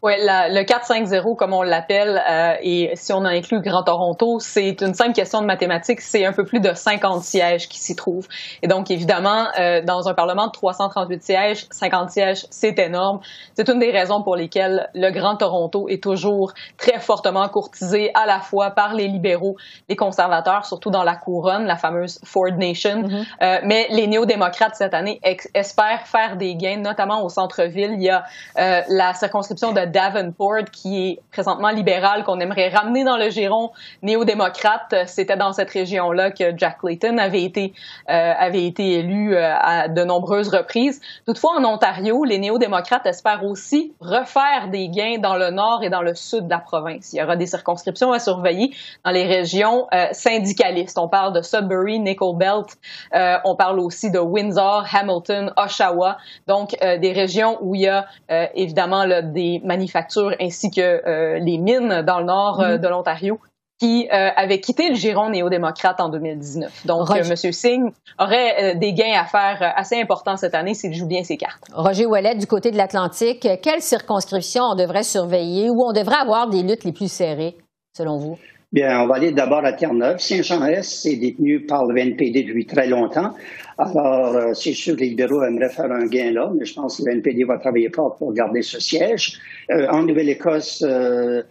Oui, 0.02 0.12
le 0.18 0.62
4-5-0, 0.62 1.36
comme 1.36 1.52
on 1.52 1.62
l'appelle, 1.62 2.22
euh, 2.28 2.54
et 2.62 2.90
si 2.94 3.12
on 3.12 3.24
inclut 3.24 3.60
Grand 3.60 3.82
Toronto, 3.82 4.38
c'est 4.40 4.80
une 4.80 4.94
simple 4.94 5.12
question 5.12 5.40
de 5.40 5.46
mathématiques, 5.46 6.00
c'est 6.00 6.24
un 6.24 6.32
peu 6.32 6.44
plus 6.44 6.60
de 6.60 6.72
50 6.72 7.22
sièges 7.22 7.68
qui 7.68 7.78
s'y 7.78 7.96
trouvent. 7.96 8.28
Et 8.62 8.68
donc, 8.68 8.90
évidemment, 8.90 9.46
euh, 9.58 9.82
dans 9.82 10.08
un 10.08 10.14
Parlement 10.14 10.46
de 10.46 10.52
338 10.52 11.22
sièges, 11.22 11.66
50 11.70 12.10
sièges, 12.10 12.46
c'est 12.50 12.78
énorme. 12.78 13.20
C'est 13.54 13.68
une 13.68 13.78
des 13.78 13.90
raisons 13.90 14.22
pour 14.22 14.36
lesquelles 14.36 14.88
le 14.94 15.10
Grand 15.10 15.36
Toronto 15.36 15.88
est 15.88 16.02
toujours 16.02 16.52
très 16.76 17.00
fortement 17.00 17.48
courtisé 17.48 18.10
à 18.14 18.26
la 18.26 18.40
fois 18.40 18.70
par 18.70 18.94
les 18.94 19.08
libéraux, 19.08 19.56
les 19.88 19.96
conservateurs, 19.96 20.64
surtout 20.64 20.90
dans 20.90 21.04
la 21.04 21.16
couronne, 21.16 21.66
la 21.66 21.76
fameuse 21.76 22.18
Ford 22.24 22.56
Nation. 22.56 23.02
Mm 23.02 23.06
-hmm. 23.06 23.24
euh, 23.42 23.58
mais 23.64 23.86
les 23.90 24.06
néo-démocrates, 24.06 24.74
cette 24.74 24.94
année, 24.94 25.20
espèrent 25.54 26.06
faire 26.06 26.36
des 26.36 26.54
gains, 26.56 26.80
notamment 26.80 27.22
au 27.24 27.28
centre-ville. 27.28 27.92
Il 27.98 28.02
y 28.02 28.10
a 28.10 28.24
euh, 28.58 28.82
la 28.88 29.14
circonscription 29.14 29.67
de 29.72 29.84
Davenport, 29.84 30.64
qui 30.72 31.06
est 31.06 31.20
présentement 31.32 31.70
libéral, 31.70 32.24
qu'on 32.24 32.40
aimerait 32.40 32.68
ramener 32.68 33.04
dans 33.04 33.16
le 33.16 33.30
giron 33.30 33.70
néo-démocrate. 34.02 34.94
C'était 35.06 35.36
dans 35.36 35.52
cette 35.52 35.70
région-là 35.70 36.30
que 36.30 36.56
Jack 36.56 36.78
Layton 36.82 37.18
avait 37.18 37.42
été, 37.42 37.72
euh, 38.08 38.32
avait 38.38 38.64
été 38.64 38.94
élu 38.94 39.34
euh, 39.34 39.54
à 39.58 39.88
de 39.88 40.04
nombreuses 40.04 40.48
reprises. 40.48 41.00
Toutefois, 41.26 41.58
en 41.58 41.64
Ontario, 41.64 42.24
les 42.24 42.38
néo-démocrates 42.38 43.06
espèrent 43.06 43.44
aussi 43.44 43.92
refaire 44.00 44.68
des 44.70 44.88
gains 44.88 45.18
dans 45.18 45.36
le 45.36 45.50
nord 45.50 45.82
et 45.82 45.90
dans 45.90 46.02
le 46.02 46.14
sud 46.14 46.44
de 46.44 46.50
la 46.50 46.58
province. 46.58 47.12
Il 47.12 47.18
y 47.18 47.22
aura 47.22 47.36
des 47.36 47.46
circonscriptions 47.46 48.12
à 48.12 48.18
surveiller 48.18 48.74
dans 49.04 49.10
les 49.10 49.24
régions 49.24 49.86
euh, 49.92 50.06
syndicalistes. 50.12 50.98
On 50.98 51.08
parle 51.08 51.32
de 51.32 51.42
Sudbury, 51.42 51.98
Nickel 52.00 52.36
Belt. 52.36 52.76
Euh, 53.14 53.36
on 53.44 53.56
parle 53.56 53.80
aussi 53.80 54.10
de 54.10 54.18
Windsor, 54.18 54.86
Hamilton, 54.92 55.52
Oshawa. 55.56 56.18
Donc, 56.46 56.76
euh, 56.82 56.98
des 56.98 57.12
régions 57.12 57.58
où 57.60 57.74
il 57.74 57.82
y 57.82 57.88
a 57.88 58.06
évidemment 58.54 59.04
là, 59.04 59.22
des 59.22 59.47
manufactures 59.64 60.34
ainsi 60.40 60.70
que 60.70 60.80
euh, 60.80 61.38
les 61.38 61.58
mines 61.58 62.02
dans 62.02 62.18
le 62.20 62.26
nord 62.26 62.60
euh, 62.60 62.64
mm 62.64 62.76
-hmm. 62.76 62.80
de 62.84 62.88
l'Ontario 62.88 63.38
qui 63.80 64.08
euh, 64.12 64.30
avait 64.44 64.60
quitté 64.60 64.88
le 64.88 64.96
giron 64.96 65.30
néo-démocrate 65.30 66.00
en 66.00 66.08
2019. 66.08 66.86
Donc, 66.86 67.08
Roger... 67.08 67.30
M. 67.30 67.52
Singh 67.52 67.92
aurait 68.18 68.74
des 68.74 68.92
gains 68.92 69.16
à 69.22 69.24
faire 69.24 69.58
assez 69.76 69.96
importants 70.04 70.36
cette 70.36 70.56
année 70.60 70.74
s'il 70.74 70.92
joue 70.92 71.06
bien 71.06 71.22
ses 71.22 71.36
cartes. 71.36 71.64
Roger 71.72 72.06
Ouellet, 72.06 72.34
du 72.34 72.48
côté 72.54 72.72
de 72.72 72.76
l'Atlantique, 72.76 73.46
quelle 73.62 73.82
circonscription 73.94 74.62
on 74.72 74.74
devrait 74.74 75.04
surveiller 75.04 75.70
ou 75.70 75.78
on 75.90 75.92
devrait 75.92 76.22
avoir 76.26 76.48
des 76.48 76.62
luttes 76.68 76.84
les 76.88 76.92
plus 76.98 77.12
serrées, 77.20 77.54
selon 77.96 78.16
vous? 78.18 78.36
Bien, 78.70 79.00
on 79.00 79.06
va 79.06 79.14
aller 79.14 79.32
d'abord 79.32 79.64
à 79.64 79.72
Terre-Neuve. 79.72 80.18
Saint-Jean-Est 80.18 81.06
est 81.06 81.16
détenu 81.16 81.64
par 81.64 81.86
le 81.86 81.98
NPD 81.98 82.42
depuis 82.42 82.66
très 82.66 82.86
longtemps. 82.86 83.34
Alors, 83.78 84.36
euh, 84.36 84.52
c'est 84.52 84.74
sûr 84.74 84.94
que 84.94 85.00
les 85.00 85.08
libéraux 85.08 85.42
aimeraient 85.42 85.70
faire 85.70 85.90
un 85.90 86.04
gain 86.04 86.32
là, 86.32 86.52
mais 86.54 86.66
je 86.66 86.74
pense 86.74 86.98
que 86.98 87.04
le 87.06 87.12
NPD 87.12 87.44
va 87.44 87.56
travailler 87.56 87.88
fort 87.88 88.16
pour 88.16 88.30
garder 88.34 88.60
ce 88.60 88.78
siège. 88.78 89.40
Euh, 89.70 89.88
en 89.88 90.02
Nouvelle-Écosse, 90.02 90.84
euh, 90.86 91.42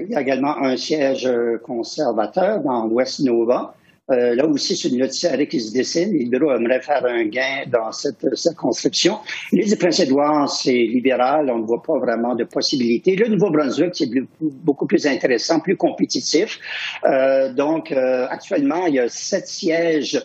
il 0.00 0.10
y 0.10 0.14
a 0.14 0.20
également 0.20 0.58
un 0.58 0.76
siège 0.76 1.28
conservateur 1.64 2.60
dans 2.60 2.86
l'Ouest 2.86 3.18
Nova. 3.20 3.74
Euh, 4.10 4.34
là 4.34 4.46
aussi, 4.46 4.76
c'est 4.76 4.88
une 4.88 5.10
serrée 5.10 5.46
qui 5.46 5.60
se 5.60 5.72
dessine. 5.72 6.12
Libéraux 6.12 6.52
aimeraient 6.52 6.80
faire 6.80 7.04
un 7.04 7.24
gain 7.24 7.64
dans 7.66 7.92
cette 7.92 8.34
circonscription. 8.34 9.18
L'île 9.52 9.68
du 9.68 9.76
Prince-Édouard, 9.76 10.50
c'est 10.50 10.72
libéral. 10.72 11.50
On 11.50 11.58
ne 11.58 11.64
voit 11.66 11.82
pas 11.82 11.98
vraiment 11.98 12.34
de 12.34 12.44
possibilités. 12.44 13.16
Le 13.16 13.28
Nouveau-Brunswick, 13.28 13.94
c'est 13.94 14.10
beaucoup 14.40 14.86
plus 14.86 15.06
intéressant, 15.06 15.60
plus 15.60 15.76
compétitif. 15.76 16.58
Euh, 17.04 17.52
donc, 17.52 17.92
euh, 17.92 18.26
actuellement, 18.28 18.86
il 18.86 18.94
y 18.94 18.98
a 18.98 19.08
sept 19.08 19.46
sièges 19.46 20.20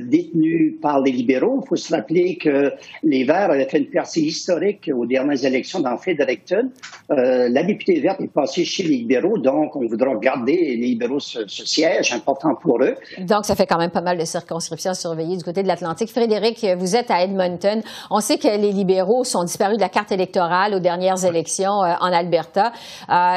détenus 0.00 0.74
par 0.80 1.00
les 1.00 1.12
libéraux. 1.12 1.60
Il 1.64 1.68
faut 1.68 1.76
se 1.76 1.94
rappeler 1.94 2.36
que 2.36 2.72
les 3.02 3.24
Verts 3.24 3.50
avaient 3.50 3.68
fait 3.68 3.78
une 3.78 3.90
percée 3.90 4.20
historique 4.20 4.90
aux 4.92 5.06
dernières 5.06 5.44
élections 5.44 5.80
dans 5.80 5.96
Fredericton. 5.96 6.70
Euh, 7.10 7.48
la 7.48 7.62
députée 7.62 8.00
verte 8.00 8.20
est 8.20 8.32
passée 8.32 8.64
chez 8.64 8.82
les 8.82 8.96
libéraux, 8.96 9.38
donc 9.38 9.76
on 9.76 9.86
voudra 9.86 10.14
garder 10.16 10.56
les 10.56 10.76
libéraux 10.76 11.20
ce, 11.20 11.46
siège 11.46 12.12
important 12.12 12.54
pour 12.60 12.82
eux. 12.82 12.96
Donc, 13.18 13.44
ça 13.44 13.54
fait 13.54 13.66
quand 13.66 13.78
même 13.78 13.90
pas 13.90 14.00
mal 14.00 14.18
de 14.18 14.24
circonscriptions 14.24 14.94
surveillées 14.94 15.36
du 15.36 15.44
côté 15.44 15.62
de 15.62 15.68
l'Atlantique. 15.68 16.10
Frédéric, 16.10 16.66
vous 16.78 16.96
êtes 16.96 17.10
à 17.10 17.22
Edmonton. 17.22 17.82
On 18.10 18.20
sait 18.20 18.38
que 18.38 18.48
les 18.48 18.72
libéraux 18.72 19.24
sont 19.24 19.44
disparus 19.44 19.76
de 19.76 19.82
la 19.82 19.88
carte 19.88 20.12
électorale 20.12 20.74
aux 20.74 20.80
dernières 20.80 21.24
élections 21.24 21.82
euh, 21.82 21.94
en 22.00 22.12
Alberta. 22.12 22.72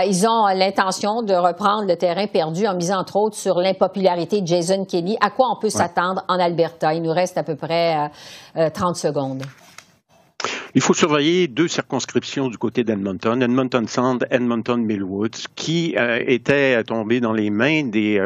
ils 0.08 0.26
ont 0.28 0.48
l'intention 0.56 1.22
de 1.22 1.34
reprendre 1.34 1.88
le 1.88 1.96
terrain 1.96 2.28
perdu 2.28 2.66
en 2.68 2.76
misant 2.76 3.00
entre 3.00 3.18
autres 3.18 3.38
sur 3.38 3.60
l'impopularité 3.60 4.42
de 4.42 4.48
Jason 4.48 4.86
Kenney. 4.86 5.18
À 5.22 5.30
quoi 5.30 5.48
on 5.56 5.60
peut 5.60 5.70
s'attendre 5.70 6.24
en 6.28 6.39
Alberta? 6.40 6.94
Il 6.94 7.02
nous 7.02 7.12
reste 7.12 7.38
à 7.38 7.44
peu 7.44 7.56
près 7.56 8.10
30 8.54 8.58
euh, 8.58 8.62
euh, 8.62 8.94
secondes. 8.94 9.44
Il 10.76 10.82
faut 10.82 10.94
surveiller 10.94 11.48
deux 11.48 11.68
circonscriptions 11.68 12.48
du 12.48 12.58
côté 12.58 12.84
d'Edmonton, 12.84 13.42
Edmonton 13.42 13.88
Sound, 13.88 14.26
Edmonton 14.30 14.78
Millwoods, 14.78 15.48
qui 15.56 15.96
euh, 15.98 16.24
étaient 16.26 16.82
tombés 16.84 17.20
dans 17.20 17.34
les 17.34 17.50
mains 17.50 17.84
des, 17.86 18.22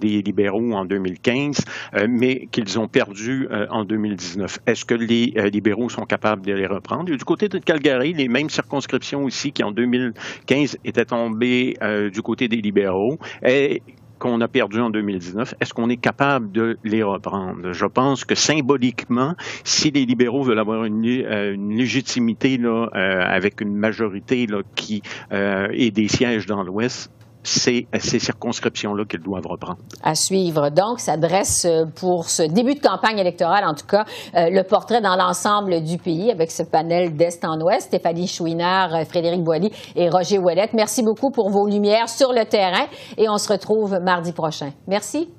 des 0.00 0.22
libéraux 0.22 0.72
en 0.72 0.84
2015, 0.84 1.64
mais 2.08 2.46
qu'ils 2.46 2.78
ont 2.78 2.86
perdu 2.86 3.48
en 3.70 3.84
2019. 3.84 4.60
Est-ce 4.66 4.84
que 4.84 4.94
les 4.94 5.34
libéraux 5.50 5.88
sont 5.88 6.06
capables 6.06 6.46
de 6.46 6.52
les 6.52 6.66
reprendre? 6.66 7.12
Et 7.12 7.16
du 7.16 7.24
côté 7.24 7.48
de 7.48 7.58
Calgary, 7.58 8.14
les 8.14 8.28
mêmes 8.28 8.50
circonscriptions 8.50 9.24
aussi 9.24 9.50
qui 9.50 9.64
en 9.64 9.72
2015 9.72 10.78
étaient 10.84 11.04
tombées 11.04 11.74
du 12.12 12.22
côté 12.22 12.46
des 12.46 12.58
libéraux. 12.58 13.18
Et 13.44 13.82
qu'on 14.20 14.40
a 14.40 14.46
perdu 14.46 14.80
en 14.80 14.90
2019, 14.90 15.54
est-ce 15.60 15.74
qu'on 15.74 15.88
est 15.88 15.96
capable 15.96 16.52
de 16.52 16.78
les 16.84 17.02
reprendre? 17.02 17.72
Je 17.72 17.86
pense 17.86 18.24
que 18.24 18.36
symboliquement, 18.36 19.34
si 19.64 19.90
les 19.90 20.06
libéraux 20.06 20.44
veulent 20.44 20.60
avoir 20.60 20.84
une, 20.84 21.04
euh, 21.06 21.56
légitimité 21.56 22.58
là, 22.58 22.90
euh, 22.94 23.22
avec 23.26 23.60
une 23.60 23.74
majorité 23.74 24.46
là, 24.46 24.60
qui 24.76 25.02
euh, 25.32 25.68
est 25.72 25.90
des 25.90 26.06
sièges 26.06 26.46
dans 26.46 26.62
l'Ouest, 26.62 27.10
c'est 27.42 27.86
ces 27.98 28.18
circonscriptions-là 28.18 29.04
qu'ils 29.04 29.20
doivent 29.20 29.46
reprendre. 29.46 29.78
À 30.02 30.14
suivre. 30.14 30.70
Donc, 30.70 31.00
ça 31.00 31.16
dresse 31.16 31.64
euh, 31.64 31.84
pour 31.94 32.28
ce 32.28 32.42
début 32.42 32.74
de 32.74 32.80
campagne 32.80 33.18
électorale, 33.18 33.64
en 33.64 33.74
tout 33.74 33.86
cas, 33.86 34.04
euh, 34.34 34.50
le 34.50 34.62
portrait 34.62 35.00
dans 35.00 35.16
l'ensemble 35.16 35.82
du 35.82 35.98
pays 35.98 36.30
avec 36.30 36.50
ce 36.50 36.62
panel 36.62 37.16
d'Est 37.16 37.44
en 37.44 37.58
Ouest. 37.60 37.88
Stéphanie 37.88 38.26
Chouinard, 38.26 38.94
euh, 38.94 39.04
Frédéric 39.04 39.42
Boilly 39.42 39.70
et 39.96 40.08
Roger 40.08 40.38
Ouellette. 40.38 40.74
Merci 40.74 41.02
beaucoup 41.02 41.30
pour 41.30 41.50
vos 41.50 41.66
lumières 41.66 42.08
sur 42.08 42.32
le 42.32 42.44
terrain 42.44 42.86
et 43.16 43.28
on 43.28 43.38
se 43.38 43.50
retrouve 43.50 43.98
mardi 44.00 44.32
prochain. 44.32 44.70
Merci. 44.86 45.30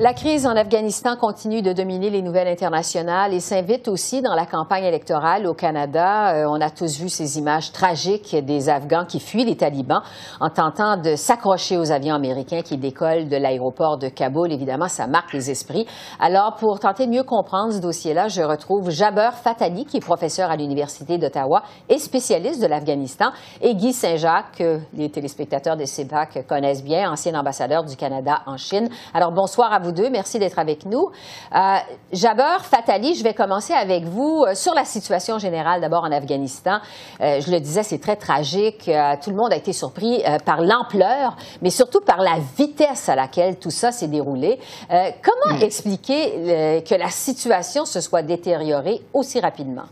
La 0.00 0.12
crise 0.12 0.44
en 0.44 0.56
Afghanistan 0.56 1.14
continue 1.14 1.62
de 1.62 1.72
dominer 1.72 2.10
les 2.10 2.20
nouvelles 2.20 2.48
internationales 2.48 3.32
et 3.32 3.38
s'invite 3.38 3.86
aussi 3.86 4.22
dans 4.22 4.34
la 4.34 4.44
campagne 4.44 4.82
électorale 4.82 5.46
au 5.46 5.54
Canada. 5.54 6.34
Euh, 6.34 6.46
on 6.48 6.60
a 6.60 6.68
tous 6.68 6.98
vu 6.98 7.08
ces 7.08 7.38
images 7.38 7.70
tragiques 7.70 8.34
des 8.34 8.68
Afghans 8.68 9.04
qui 9.06 9.20
fuient 9.20 9.44
les 9.44 9.56
talibans 9.56 10.02
en 10.40 10.50
tentant 10.50 10.96
de 10.96 11.14
s'accrocher 11.14 11.78
aux 11.78 11.92
avions 11.92 12.16
américains 12.16 12.62
qui 12.62 12.76
décollent 12.76 13.28
de 13.28 13.36
l'aéroport 13.36 13.96
de 13.96 14.08
Kaboul. 14.08 14.50
Évidemment, 14.50 14.88
ça 14.88 15.06
marque 15.06 15.32
les 15.32 15.52
esprits. 15.52 15.86
Alors, 16.18 16.56
pour 16.56 16.80
tenter 16.80 17.06
de 17.06 17.12
mieux 17.12 17.22
comprendre 17.22 17.72
ce 17.72 17.78
dossier-là, 17.78 18.26
je 18.26 18.42
retrouve 18.42 18.90
Jaber 18.90 19.30
Fatali, 19.44 19.84
qui 19.84 19.98
est 19.98 20.04
professeur 20.04 20.50
à 20.50 20.56
l'Université 20.56 21.18
d'Ottawa 21.18 21.62
et 21.88 21.98
spécialiste 22.00 22.60
de 22.60 22.66
l'Afghanistan, 22.66 23.26
et 23.62 23.76
Guy 23.76 23.92
Saint-Jacques, 23.92 24.56
que 24.58 24.80
les 24.94 25.08
téléspectateurs 25.08 25.76
de 25.76 25.84
CEPAC 25.84 26.48
connaissent 26.48 26.82
bien, 26.82 27.12
ancien 27.12 27.38
ambassadeur 27.38 27.84
du 27.84 27.94
Canada 27.94 28.40
en 28.46 28.56
Chine. 28.56 28.88
Alors, 29.14 29.30
bonsoir 29.30 29.72
à 29.72 29.83
vous 29.84 29.92
deux. 29.92 30.10
Merci 30.10 30.38
d'être 30.38 30.58
avec 30.58 30.86
nous. 30.86 31.10
Euh, 31.54 31.76
Jaber 32.12 32.58
Fatali, 32.62 33.14
je 33.14 33.22
vais 33.22 33.34
commencer 33.34 33.72
avec 33.72 34.04
vous 34.04 34.44
euh, 34.46 34.54
sur 34.54 34.74
la 34.74 34.84
situation 34.84 35.38
générale 35.38 35.80
d'abord 35.80 36.04
en 36.04 36.10
Afghanistan. 36.10 36.78
Euh, 37.20 37.40
je 37.40 37.50
le 37.50 37.60
disais, 37.60 37.82
c'est 37.82 37.98
très 37.98 38.16
tragique. 38.16 38.88
Euh, 38.88 39.14
tout 39.22 39.30
le 39.30 39.36
monde 39.36 39.52
a 39.52 39.56
été 39.56 39.72
surpris 39.72 40.22
par 40.44 40.60
l'ampleur, 40.62 41.36
mais 41.62 41.70
surtout 41.70 42.00
par 42.00 42.20
la 42.20 42.38
vitesse 42.56 43.08
à 43.08 43.14
laquelle 43.14 43.58
tout 43.58 43.70
ça 43.70 43.92
s'est 43.92 44.08
déroulé. 44.08 44.58
comment 44.88 45.58
hmm. 45.58 45.62
expliquer 45.62 46.82
que 46.88 46.94
la 46.94 47.10
situation 47.10 47.84
se 47.84 48.00
soit 48.00 48.22
détériorée 48.22 49.02
aussi 49.12 49.40
rapidement? 49.40 49.84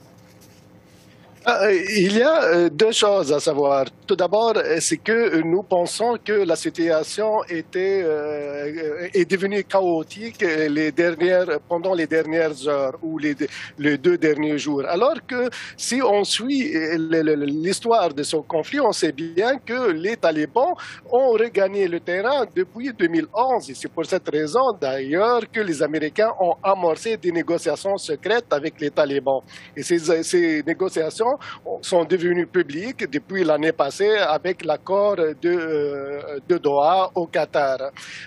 Ah, 1.44 1.72
il 1.72 2.16
y 2.16 2.22
a 2.22 2.44
euh, 2.44 2.70
deux 2.70 2.92
choses 2.92 3.33
à 3.33 3.40
savoir. 3.40 3.87
Tout 4.07 4.14
d'abord, 4.14 4.52
euh, 4.57 4.76
c'est 4.78 4.98
que 4.98 5.42
nous 5.42 5.64
pensons 5.64 6.16
que 6.24 6.33
la 6.33 6.55
situation 6.55 7.42
était 7.48 8.02
euh, 8.05 9.09
est 9.12 9.28
devenue 9.28 9.64
chaotique 9.64 10.40
les 10.40 10.92
dernières 10.92 11.59
pendant 11.68 11.94
les 11.94 12.07
dernières 12.07 12.68
heures 12.68 12.96
ou 13.02 13.18
les, 13.18 13.35
les 13.76 13.98
deux 13.98 14.16
derniers 14.16 14.57
jours. 14.57 14.85
Alors 14.87 15.16
que 15.26 15.50
si 15.76 16.00
on 16.00 16.22
suit 16.22 16.74
l'histoire 16.96 18.14
de 18.14 18.22
ce 18.22 18.37
conflit, 18.37 18.78
on 18.78 18.92
sait 18.92 19.11
bien 19.11 19.59
que 19.59 19.90
les 19.90 20.16
talibans 20.16 20.74
ont 21.11 21.33
regagné 21.33 21.88
le 21.88 21.98
terrain 21.98 22.46
depuis 22.55 22.92
2011 22.92 23.68
et 23.68 23.74
c'est 23.74 23.88
pour 23.88 24.07
cette 24.07 24.28
raison 24.28 24.72
d'ailleurs 24.81 25.42
que 25.50 25.61
les 25.61 25.83
Américains 25.83 26.31
ont 26.38 26.55
amorcé 26.62 27.16
des 27.16 27.33
négociations 27.33 27.96
secrètes 27.96 28.52
avec 28.52 28.81
les 28.81 28.92
talibans. 28.92 29.40
Et 29.76 29.83
ces 29.83 30.62
négociations 30.64 31.31
sont 31.80 32.04
devenus 32.04 32.48
publics 32.50 33.10
depuis 33.10 33.44
l'année 33.44 33.72
passée 33.72 34.16
avec 34.16 34.64
l'accord 34.64 35.16
de, 35.16 35.34
euh, 35.44 36.38
de 36.48 36.58
Doha 36.58 37.10
au 37.14 37.26
Qatar. 37.26 37.78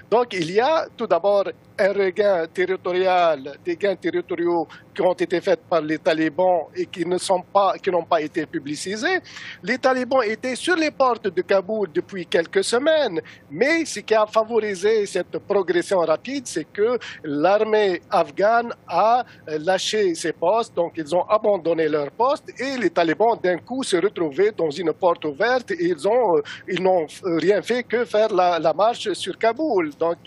Donc 0.09 0.33
il 0.33 0.51
y 0.51 0.59
a 0.59 0.87
tout 0.95 1.07
d'abord 1.07 1.45
un 1.77 1.93
regain 1.93 2.47
territorial, 2.47 3.57
des 3.63 3.75
gains 3.75 3.95
territoriaux 3.95 4.67
qui 4.93 5.01
ont 5.01 5.13
été 5.13 5.41
faits 5.41 5.59
par 5.69 5.81
les 5.81 5.97
talibans 5.97 6.67
et 6.75 6.85
qui 6.85 7.05
ne 7.05 7.17
pas, 7.51 7.73
n'ont 7.91 8.05
pas 8.05 8.21
été 8.21 8.45
publicisés. 8.45 9.19
Les 9.61 9.77
talibans 9.77 10.23
étaient 10.23 10.55
sur 10.55 10.75
les 10.75 10.91
portes 10.91 11.27
de 11.27 11.41
Kaboul 11.41 11.89
depuis 11.93 12.25
quelques 12.25 12.63
semaines, 12.63 13.21
mais 13.51 13.83
ce 13.85 13.99
qui 13.99 14.13
a 14.13 14.25
favorisé 14.25 15.05
cette 15.05 15.37
progression 15.39 15.99
rapide, 15.99 16.47
c'est 16.47 16.65
que 16.65 16.97
l'armée 17.23 18.01
afghane 18.09 18.73
a 18.87 19.25
lâché 19.47 20.15
ses 20.15 20.31
postes, 20.31 20.73
donc 20.75 20.93
ils 20.95 21.13
ont 21.13 21.23
abandonné 21.23 21.89
leurs 21.89 22.11
postes 22.11 22.49
et 22.59 22.77
les 22.77 22.89
talibans 22.89 23.37
d'un 23.41 23.57
coup 23.57 23.83
se 23.83 23.97
retrouvaient 23.97 24.51
dans 24.51 24.69
une 24.69 24.93
porte 24.93 25.25
ouverte 25.25 25.71
et 25.71 25.87
ils 25.87 26.07
ont, 26.07 26.41
ils 26.67 26.81
n'ont 26.81 27.05
rien 27.23 27.61
fait 27.61 27.83
que 27.83 28.05
faire 28.05 28.33
la, 28.33 28.59
la 28.59 28.73
marche 28.73 29.11
sur 29.13 29.37
Kaboul. 29.37 29.91
Donc, 29.99 30.17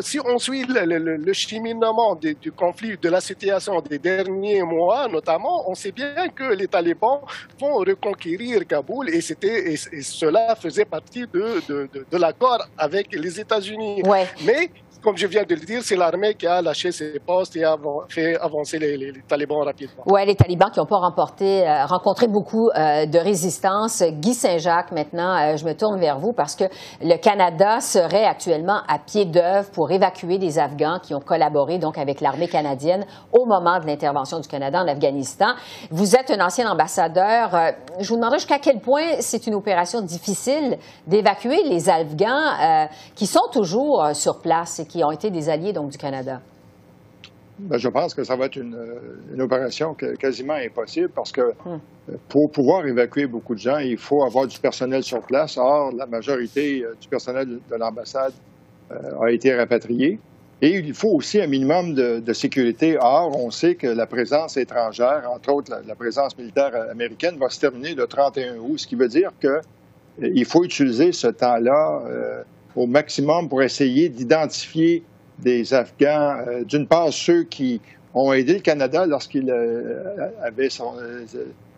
si 0.00 0.20
on 0.20 0.35
suit 0.38 0.64
le, 0.64 0.98
le, 1.16 1.32
cheminement 1.32 2.14
du 2.16 2.52
conflit, 2.52 2.96
de 3.00 3.08
la 3.08 3.20
situation 3.20 3.80
des 3.80 3.98
derniers 3.98 4.62
mois, 4.62 5.08
notamment, 5.08 5.68
on 5.70 5.74
sait 5.74 5.92
bien 5.92 6.28
que 6.28 6.54
les 6.54 6.68
talibans 6.68 7.20
vont 7.58 7.76
reconquérir 7.76 8.66
Kaboul 8.66 9.10
et, 9.10 9.20
c'était, 9.20 9.72
et, 9.72 9.76
cela 9.76 10.54
faisait 10.56 10.84
partie 10.84 11.26
de, 11.26 11.60
de, 11.68 11.88
de, 12.10 12.16
l'accord 12.16 12.66
avec 12.76 13.14
les 13.14 13.40
États-Unis. 13.40 14.02
Mais 14.44 14.70
comme 15.06 15.16
je 15.16 15.28
viens 15.28 15.44
de 15.44 15.54
le 15.54 15.60
dire, 15.60 15.82
c'est 15.84 15.94
l'armée 15.94 16.34
qui 16.34 16.48
a 16.48 16.60
lâché 16.60 16.90
ses 16.90 17.20
postes 17.20 17.54
et 17.54 17.62
a 17.62 17.76
fait 18.08 18.36
avancer 18.40 18.76
les, 18.76 19.12
talibans 19.28 19.62
rapidement. 19.62 20.02
Oui, 20.04 20.26
les 20.26 20.34
talibans 20.34 20.68
qui 20.68 20.80
n'ont 20.80 20.86
pas 20.86 20.98
remporté, 20.98 21.64
euh, 21.64 21.86
rencontré 21.86 22.26
beaucoup 22.26 22.70
euh, 22.70 23.06
de 23.06 23.16
résistance. 23.16 24.02
Guy 24.02 24.34
Saint-Jacques, 24.34 24.90
maintenant, 24.90 25.36
euh, 25.36 25.56
je 25.56 25.64
me 25.64 25.74
tourne 25.74 26.00
vers 26.00 26.18
vous 26.18 26.32
parce 26.32 26.56
que 26.56 26.64
le 27.00 27.16
Canada 27.18 27.78
serait 27.80 28.24
actuellement 28.24 28.80
à 28.88 28.98
pied 28.98 29.26
d'œuvre 29.26 29.70
pour 29.70 29.92
évacuer 29.92 30.38
des 30.38 30.58
Afghans 30.58 30.98
qui 31.00 31.14
ont 31.14 31.20
collaboré 31.20 31.78
donc 31.78 31.98
avec 31.98 32.20
l'armée 32.20 32.48
canadienne 32.48 33.06
au 33.32 33.46
moment 33.46 33.78
de 33.78 33.86
l'intervention 33.86 34.40
du 34.40 34.48
Canada 34.48 34.82
en 34.82 34.88
Afghanistan. 34.88 35.54
Vous 35.92 36.16
êtes 36.16 36.32
un 36.32 36.44
ancien 36.44 36.68
ambassadeur. 36.68 37.50
je 38.00 38.08
vous 38.08 38.16
demanderais 38.16 38.40
jusqu'à 38.40 38.58
quel 38.58 38.80
point 38.80 39.20
c'est 39.20 39.46
une 39.46 39.54
opération 39.54 40.00
difficile 40.00 40.78
d'évacuer 41.06 41.62
les 41.62 41.88
Afghans 41.88 42.88
qui 43.14 43.28
sont 43.28 43.48
toujours 43.52 44.08
sur 44.14 44.40
place 44.40 44.80
et 44.80 44.86
qui 44.86 44.95
qui 44.96 45.04
ont 45.04 45.10
été 45.10 45.30
des 45.30 45.48
alliés 45.48 45.72
donc, 45.72 45.90
du 45.90 45.98
Canada? 45.98 46.40
Ben, 47.58 47.78
je 47.78 47.88
pense 47.88 48.14
que 48.14 48.22
ça 48.24 48.36
va 48.36 48.46
être 48.46 48.56
une, 48.56 48.76
opération 49.40 49.94
quasiment 49.94 50.54
impossible 50.54 51.10
parce 51.14 51.32
que 51.32 51.52
hmm. 51.64 52.16
pour 52.28 52.50
pouvoir 52.50 52.86
évacuer 52.86 53.26
beaucoup 53.26 53.54
de 53.54 53.60
gens, 53.60 53.78
il 53.78 53.96
faut 53.96 54.24
avoir 54.24 54.46
du 54.46 54.58
personnel 54.58 55.02
sur 55.02 55.20
place. 55.22 55.56
Or, 55.56 55.92
la 55.96 56.06
majorité 56.06 56.82
euh, 56.82 56.94
du 57.00 57.08
personnel 57.08 57.46
de 57.46 57.76
l'ambassade 57.76 58.32
euh, 58.90 59.24
a 59.24 59.30
été 59.30 59.54
rapatrié. 59.54 60.18
Et 60.62 60.78
il 60.78 60.94
faut 60.94 61.10
aussi 61.10 61.40
un 61.40 61.46
minimum 61.46 61.94
de, 61.94 62.32
sécurité. 62.32 62.96
Or, 62.98 63.38
on 63.38 63.50
sait 63.50 63.74
que 63.74 63.86
la 63.86 64.06
présence 64.06 64.56
étrangère, 64.56 65.30
entre 65.30 65.52
autres 65.52 65.72
la, 65.86 65.94
présence 65.94 66.36
militaire 66.38 66.72
américaine, 66.90 67.36
va 67.38 67.50
se 67.50 67.60
terminer 67.60 67.94
le 67.94 68.06
31 68.06 68.56
août, 68.58 68.78
ce 68.78 68.86
qui 68.86 68.96
veut 68.96 69.08
dire 69.08 69.32
qu'il 69.40 69.50
euh, 70.24 70.44
faut 70.46 70.64
utiliser 70.64 71.12
ce 71.12 71.28
temps-là 71.28 72.44
au 72.76 72.86
maximum 72.86 73.48
pour 73.48 73.62
essayer 73.62 74.08
d'identifier 74.08 75.02
des 75.38 75.74
Afghans, 75.74 76.36
euh, 76.46 76.64
d'une 76.64 76.86
part 76.86 77.12
ceux 77.12 77.44
qui 77.44 77.80
ont 78.14 78.32
aidé 78.32 78.54
le 78.54 78.60
Canada 78.60 79.06
lorsqu'il 79.06 79.50
euh, 79.50 80.28
avait 80.42 80.68
euh, 80.80 81.24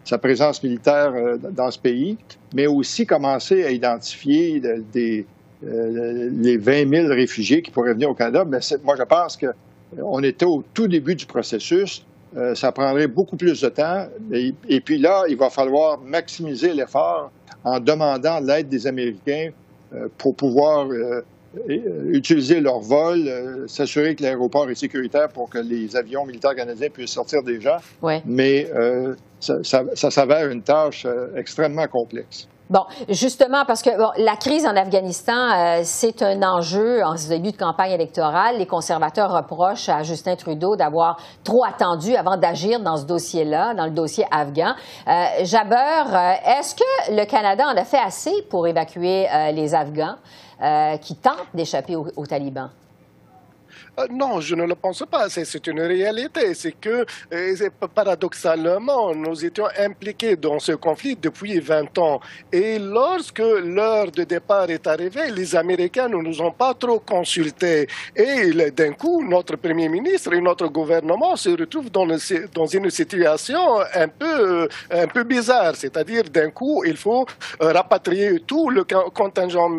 sa 0.05 0.19
présence 0.19 0.63
militaire 0.63 1.13
dans 1.53 1.71
ce 1.71 1.79
pays, 1.79 2.17
mais 2.55 2.67
aussi 2.67 3.07
commencer 3.07 3.65
à 3.65 3.71
identifier 3.71 4.63
les 4.95 5.27
20 5.63 6.89
000 6.89 7.09
réfugiés 7.09 7.63
qui 7.63 7.71
pourraient 7.71 7.93
venir 7.93 8.11
au 8.11 8.15
Canada. 8.15 8.45
Mais 8.49 8.59
moi, 8.85 8.95
je 8.97 9.03
pense 9.03 9.37
qu'on 9.37 10.23
était 10.23 10.47
au 10.47 10.65
tout 10.73 10.89
début 10.89 11.15
du 11.15 11.27
processus. 11.27 12.07
ça 12.55 12.73
prendrait 12.73 13.09
beaucoup 13.09 13.37
plus 13.37 13.61
de 13.61 13.69
temps. 13.69 14.07
Et, 14.33 14.81
puis 14.81 14.97
là, 14.97 15.25
il 15.29 15.37
va 15.37 15.51
falloir 15.51 16.01
maximiser 16.01 16.73
l'effort 16.73 17.31
en 17.63 17.79
demandant 17.79 18.41
l'aide 18.41 18.71
des 18.71 18.87
Américains 18.87 19.51
pour 20.19 20.35
pouvoir 20.35 20.89
utiliser 22.11 22.61
leur 22.61 22.81
vol, 22.81 23.65
s'assurer 23.67 24.15
que 24.15 24.23
l'aéroport 24.23 24.69
est 24.71 24.75
sécuritaire 24.75 25.29
pour 25.29 25.49
que 25.49 25.59
les 25.59 25.97
avions 25.97 26.27
militaires 26.27 26.55
canadiens 26.55 26.91
puissent 26.91 27.13
sortir 27.13 27.43
déjà. 27.43 27.79
Mais 28.27 28.69
ça, 29.41 30.11
s'avère 30.11 30.51
une 30.51 30.63
tâche 30.63 31.07
extrêmement 31.37 31.87
complexe. 31.87 32.49
Bon, 32.71 32.85
justement, 33.09 33.65
parce 33.67 33.81
que 33.81 33.89
la 34.23 34.37
crise 34.37 34.67
en 34.67 34.77
Afghanistan, 34.77 35.33
euh, 35.33 35.81
c'est 35.85 36.21
un 36.23 36.43
enjeu 36.43 37.03
en 37.03 37.17
ce 37.17 37.29
début 37.29 37.53
de 37.53 37.57
campagne 37.57 37.93
électorale. 37.93 38.59
Les 38.59 38.67
conservateurs 38.67 39.33
reprochent 39.33 39.89
à 39.89 40.03
Justin 40.03 40.37
Trudeau 40.37 40.77
d'avoir 40.77 41.19
trop 41.45 41.65
attendu 41.65 42.15
avant 42.15 42.37
d'agir 42.37 42.81
dans 42.81 42.99
ce 42.99 43.07
dossier-là, 43.07 43.73
dans 43.73 43.87
le 43.87 43.93
dossier 43.93 44.27
afghan. 44.31 44.75
Euh, 45.07 45.11
euh, 45.11 46.33
est-ce 46.45 46.75
que 46.75 47.17
le 47.17 47.25
Canada 47.25 47.65
en 47.67 47.77
a 47.77 47.85
fait 47.85 48.01
assez 48.05 48.43
pour 48.51 48.67
évacuer 48.67 49.27
les 49.53 49.75
Afghans 49.75 50.17
qui 51.01 51.17
tentent 51.17 51.47
d'échapper 51.55 51.97
aux 51.97 52.27
talibans? 52.27 52.71
Euh, 53.99 54.07
non, 54.11 54.41
je 54.41 54.55
ne 54.55 54.65
le 54.65 54.75
pense 54.75 55.05
pas. 55.11 55.29
C'est 55.29 55.67
une 55.67 55.81
réalité. 55.81 56.55
C'est 56.55 56.73
que, 56.73 57.05
euh, 57.33 57.71
paradoxalement, 57.95 59.15
nous 59.15 59.45
étions 59.45 59.69
impliqués 59.79 60.37
dans 60.37 60.59
ce 60.59 60.73
conflit 60.73 61.17
depuis 61.17 61.59
20 61.61 61.99
ans. 61.99 62.21
Et 62.53 62.79
lorsque 62.79 63.41
l'heure 63.41 64.11
de 64.11 64.25
départ 64.25 64.71
est 64.71 64.87
arrivée, 64.87 65.31
les 65.31 65.57
Américains 65.57 66.09
ne 66.09 66.17
nous 66.17 66.41
ont 66.41 66.53
pas 66.53 66.75
trop 66.75 67.01
consultés. 67.01 67.89
Et 68.15 68.53
d'un 68.71 68.93
coup, 68.93 69.25
notre 69.25 69.57
Premier 69.57 69.89
ministre 69.89 70.33
et 70.33 70.41
notre 70.41 70.69
gouvernement 70.69 71.35
se 71.37 71.51
retrouvent 71.51 71.91
dans, 71.91 72.07
une 72.67 72.91
situation 72.91 73.81
un 73.95 74.09
peu, 74.09 74.69
un 74.91 75.07
peu 75.09 75.25
bizarre. 75.25 75.75
C'est-à-dire, 75.75 76.25
d'un 76.25 76.51
coup, 76.51 76.85
il 76.85 76.97
faut 76.97 77.27
euh, 77.63 77.73
rapatrier 77.73 78.41
tout 78.47 78.71
le 78.71 78.85
contingent 78.85 79.71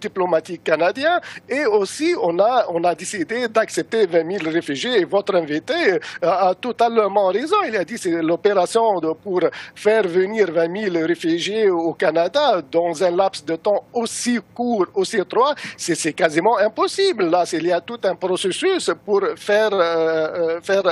diplomatique 0.00 0.64
canadien. 0.64 1.20
Et 1.48 1.66
aussi, 1.66 2.14
on 2.20 2.38
a, 2.38 2.66
on 2.70 2.82
a 2.84 2.94
décidé 2.94 3.41
d'accepter 3.48 4.06
20 4.06 4.38
000 4.38 4.50
réfugiés. 4.50 5.00
Et 5.00 5.04
votre 5.04 5.34
invité 5.34 5.74
euh, 5.74 5.98
a 6.22 6.54
totalement 6.54 7.26
raison. 7.28 7.56
Il 7.66 7.76
a 7.76 7.84
dit 7.84 7.98
que 7.98 8.08
l'opération 8.08 8.82
pour 9.22 9.40
faire 9.74 10.06
venir 10.06 10.50
20 10.52 10.90
000 10.92 11.06
réfugiés 11.06 11.68
au 11.70 11.92
Canada 11.94 12.62
dans 12.70 13.02
un 13.02 13.10
laps 13.10 13.44
de 13.44 13.56
temps 13.56 13.84
aussi 13.92 14.38
court, 14.54 14.86
aussi 14.94 15.16
étroit. 15.18 15.54
C'est 15.76 16.12
quasiment 16.12 16.58
impossible. 16.58 17.30
Là, 17.30 17.44
il 17.52 17.66
y 17.66 17.72
a 17.72 17.80
tout 17.80 18.00
un 18.04 18.14
processus 18.14 18.90
pour 19.04 19.20
faire, 19.36 19.72
euh, 19.72 19.78
euh, 19.78 20.60
faire 20.60 20.82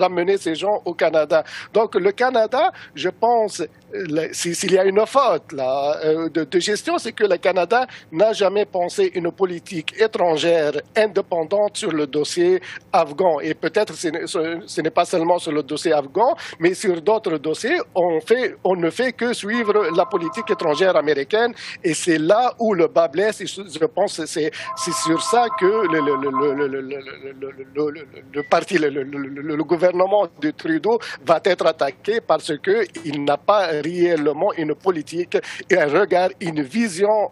ramener 0.00 0.36
ces 0.36 0.54
gens 0.54 0.80
au 0.84 0.94
Canada. 0.94 1.44
Donc, 1.72 1.94
le 1.94 2.12
Canada, 2.12 2.72
je 2.94 3.08
pense, 3.08 3.62
s'il 4.32 4.72
y 4.72 4.78
a 4.78 4.84
une 4.84 5.04
faute 5.06 5.52
là, 5.52 5.98
de, 6.32 6.44
de 6.44 6.58
gestion, 6.60 6.98
c'est 6.98 7.12
que 7.12 7.24
le 7.24 7.36
Canada 7.38 7.86
n'a 8.12 8.32
jamais 8.32 8.64
pensé 8.64 9.10
une 9.14 9.30
politique 9.32 9.94
étrangère 10.00 10.72
indépendante 10.96 11.76
sur 11.76 11.92
le 11.92 11.99
dossier 12.06 12.60
afghan. 12.92 13.40
Et 13.40 13.54
peut-être 13.54 13.94
ce, 13.94 14.80
n'est 14.80 14.90
pas 14.90 15.04
seulement 15.04 15.38
sur 15.38 15.52
le 15.52 15.62
dossier 15.62 15.92
afghan, 15.92 16.34
mais 16.58 16.74
sur 16.74 17.00
d'autres 17.00 17.38
dossiers, 17.38 17.78
on, 17.94 18.20
fait, 18.20 18.56
on 18.64 18.76
ne 18.76 18.90
fait 18.90 19.12
que 19.12 19.32
suivre 19.32 19.88
la 19.96 20.06
politique 20.06 20.50
étrangère 20.50 20.96
américaine. 20.96 21.52
Et 21.82 21.94
c'est 21.94 22.18
là 22.18 22.54
où 22.58 22.74
le 22.74 22.88
bas 22.88 23.08
blesse. 23.08 23.42
Je 23.44 23.84
pense 23.86 24.18
que 24.18 24.26
c'est 24.26 24.50
sur 24.76 25.22
ça 25.22 25.46
que 25.58 25.64
le, 25.66 26.00
le, 26.00 26.66
le, 26.66 28.06
le 28.32 28.42
parti, 28.42 28.78
le, 28.78 29.64
gouvernement 29.64 30.26
de 30.40 30.50
Trudeau 30.50 30.98
va 31.24 31.40
être 31.44 31.66
attaqué 31.66 32.20
parce 32.20 32.52
qu'il 32.58 33.24
n'a 33.24 33.36
pas 33.36 33.68
réellement 33.82 34.52
une 34.56 34.74
politique 34.74 35.36
et 35.68 35.76
un 35.76 35.86
regard, 35.86 36.30
une 36.40 36.62
vision 36.62 37.30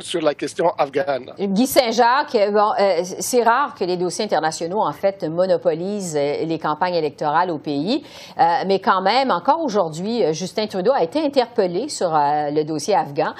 sur 0.00 0.22
la 0.22 0.34
question 0.34 0.70
afghane. 0.78 1.32
Guy 1.38 1.66
Saint-Jacques, 1.66 2.36
bon, 2.52 2.72
euh, 2.78 3.02
c'est 3.20 3.42
rare 3.42 3.74
que 3.74 3.84
les 3.84 3.96
dossiers 3.96 4.24
internationaux, 4.24 4.80
en 4.80 4.92
fait, 4.92 5.24
monopolisent 5.24 6.16
euh, 6.16 6.44
les 6.44 6.58
campagnes 6.58 6.94
électorales 6.94 7.50
au 7.50 7.58
pays, 7.58 8.02
euh, 8.38 8.42
mais 8.66 8.78
quand 8.78 9.02
même, 9.02 9.30
encore 9.30 9.62
aujourd'hui, 9.62 10.32
Justin 10.32 10.66
Trudeau 10.66 10.92
a 10.92 11.02
été 11.02 11.24
interpellé 11.24 11.88
sur 11.88 12.10
le 12.12 12.62
dossier 12.64 12.94
afghan 12.94 13.32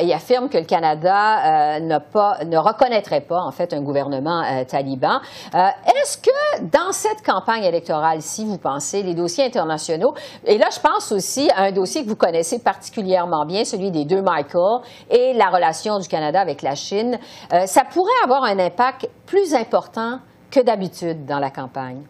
et 0.00 0.12
affirme 0.12 0.48
que 0.48 0.58
le 0.58 0.64
Canada 0.64 1.78
pas, 2.12 2.38
ne 2.44 2.56
reconnaîtrait 2.56 3.20
pas, 3.20 3.40
en 3.40 3.50
fait, 3.50 3.72
un 3.72 3.80
gouvernement 3.80 4.42
taliban. 4.66 5.20
Est-ce 5.54 6.18
que 6.18 6.60
dans 6.62 6.92
cette 6.92 7.24
campagne 7.24 7.64
électorale, 7.64 8.22
si 8.22 8.44
vous 8.44 8.58
pensez, 8.58 9.02
les 9.02 9.14
dossiers 9.14 9.44
internationaux, 9.44 10.14
et 10.44 10.58
là, 10.58 10.68
je 10.72 10.80
pense 10.80 11.12
aussi 11.12 11.50
à 11.54 11.62
un 11.62 11.72
dossier 11.72 12.04
que 12.04 12.08
vous 12.08 12.16
connaissez 12.16 12.58
particulièrement 12.58 13.44
bien, 13.44 13.64
celui 13.64 13.90
des 13.90 14.04
deux 14.04 14.22
Michael 14.22 14.80
et 15.10 15.32
la 15.34 15.47
relation 15.50 15.98
du 15.98 16.08
Canada 16.08 16.40
avec 16.40 16.62
la 16.62 16.74
Chine, 16.74 17.18
euh, 17.52 17.66
ça 17.66 17.82
pourrait 17.84 18.10
avoir 18.24 18.44
un 18.44 18.58
impact 18.58 19.08
plus 19.26 19.54
important 19.54 20.20
que 20.50 20.60
d'habitude 20.60 21.24
dans 21.26 21.38
la 21.38 21.50
campagne. 21.50 22.02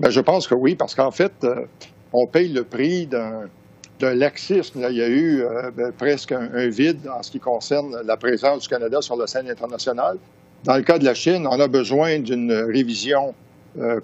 Bien, 0.00 0.10
je 0.10 0.20
pense 0.20 0.46
que 0.46 0.54
oui, 0.54 0.74
parce 0.74 0.94
qu'en 0.94 1.10
fait, 1.10 1.32
euh, 1.44 1.66
on 2.12 2.26
paye 2.26 2.48
le 2.48 2.64
prix 2.64 3.06
d'un 3.06 3.48
laxisme. 4.00 4.84
il 4.90 4.96
y 4.96 5.02
a 5.02 5.08
eu 5.08 5.42
euh, 5.42 5.70
ben, 5.70 5.92
presque 5.92 6.32
un, 6.32 6.68
vide 6.68 7.08
en 7.08 7.22
ce 7.22 7.30
qui 7.30 7.38
concerne 7.38 7.96
la 8.04 8.16
présence 8.16 8.62
du 8.62 8.68
Canada 8.68 9.00
sur 9.00 9.16
la 9.16 9.26
scène 9.26 9.48
internationale. 9.48 10.16
Dans 10.64 10.76
le 10.76 10.82
cas 10.82 10.98
de 10.98 11.04
la 11.04 11.14
Chine, 11.14 11.46
on 11.48 11.60
a 11.60 11.68
besoin 11.68 12.18
d'une 12.18 12.52
révision 12.52 13.34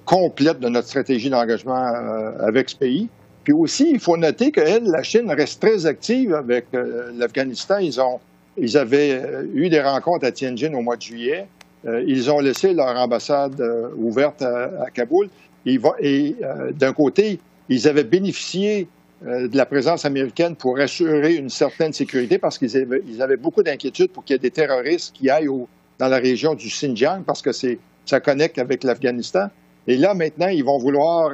complète 0.06 0.60
de 0.60 0.68
notre 0.68 0.88
stratégie 0.88 1.28
d'engagement 1.28 1.92
avec 2.40 2.70
ce 2.70 2.76
pays. 2.76 3.08
Puis 3.44 3.52
aussi, 3.52 3.90
il 3.90 4.00
faut 4.00 4.16
noter 4.16 4.50
que 4.50 4.60
la 4.60 5.02
Chine 5.02 5.30
reste 5.30 5.60
très 5.60 5.86
active 5.86 6.34
avec 6.34 6.66
l'Afghanistan. 7.14 7.78
Ils 7.78 8.00
ont 8.00 8.18
ils 8.60 8.76
avaient 8.76 9.12
euh, 9.12 9.44
eu 9.54 9.68
des 9.68 9.80
rencontres 9.80 10.26
à 10.26 10.32
Tianjin 10.32 10.72
au 10.74 10.80
mois 10.80 10.96
de 10.96 11.02
juillet. 11.02 11.46
Euh, 11.86 12.02
ils 12.06 12.30
ont 12.30 12.40
laissé 12.40 12.72
leur 12.72 12.96
ambassade 12.96 13.60
euh, 13.60 13.88
ouverte 13.96 14.42
à, 14.42 14.86
Kaboul. 14.92 15.28
Et, 15.66 16.34
d'un 16.72 16.94
côté, 16.94 17.40
ils 17.68 17.88
avaient 17.88 18.04
bénéficié 18.04 18.88
de 19.22 19.54
la 19.54 19.66
présence 19.66 20.06
américaine 20.06 20.56
pour 20.56 20.78
assurer 20.78 21.34
une 21.34 21.50
certaine 21.50 21.92
sécurité 21.92 22.38
parce 22.38 22.56
qu'ils 22.56 23.20
avaient, 23.20 23.36
beaucoup 23.36 23.62
d'inquiétudes 23.62 24.10
pour 24.10 24.24
qu'il 24.24 24.34
y 24.34 24.36
ait 24.36 24.38
des 24.38 24.50
terroristes 24.50 25.12
qui 25.12 25.28
aillent 25.28 25.50
dans 25.98 26.08
la 26.08 26.16
région 26.16 26.54
du 26.54 26.68
Xinjiang 26.68 27.22
parce 27.26 27.42
que 27.42 27.50
ça 27.52 28.20
connecte 28.20 28.58
avec 28.58 28.82
l'Afghanistan. 28.82 29.48
Et 29.86 29.98
là, 29.98 30.14
maintenant, 30.14 30.48
ils 30.48 30.64
vont 30.64 30.78
vouloir 30.78 31.32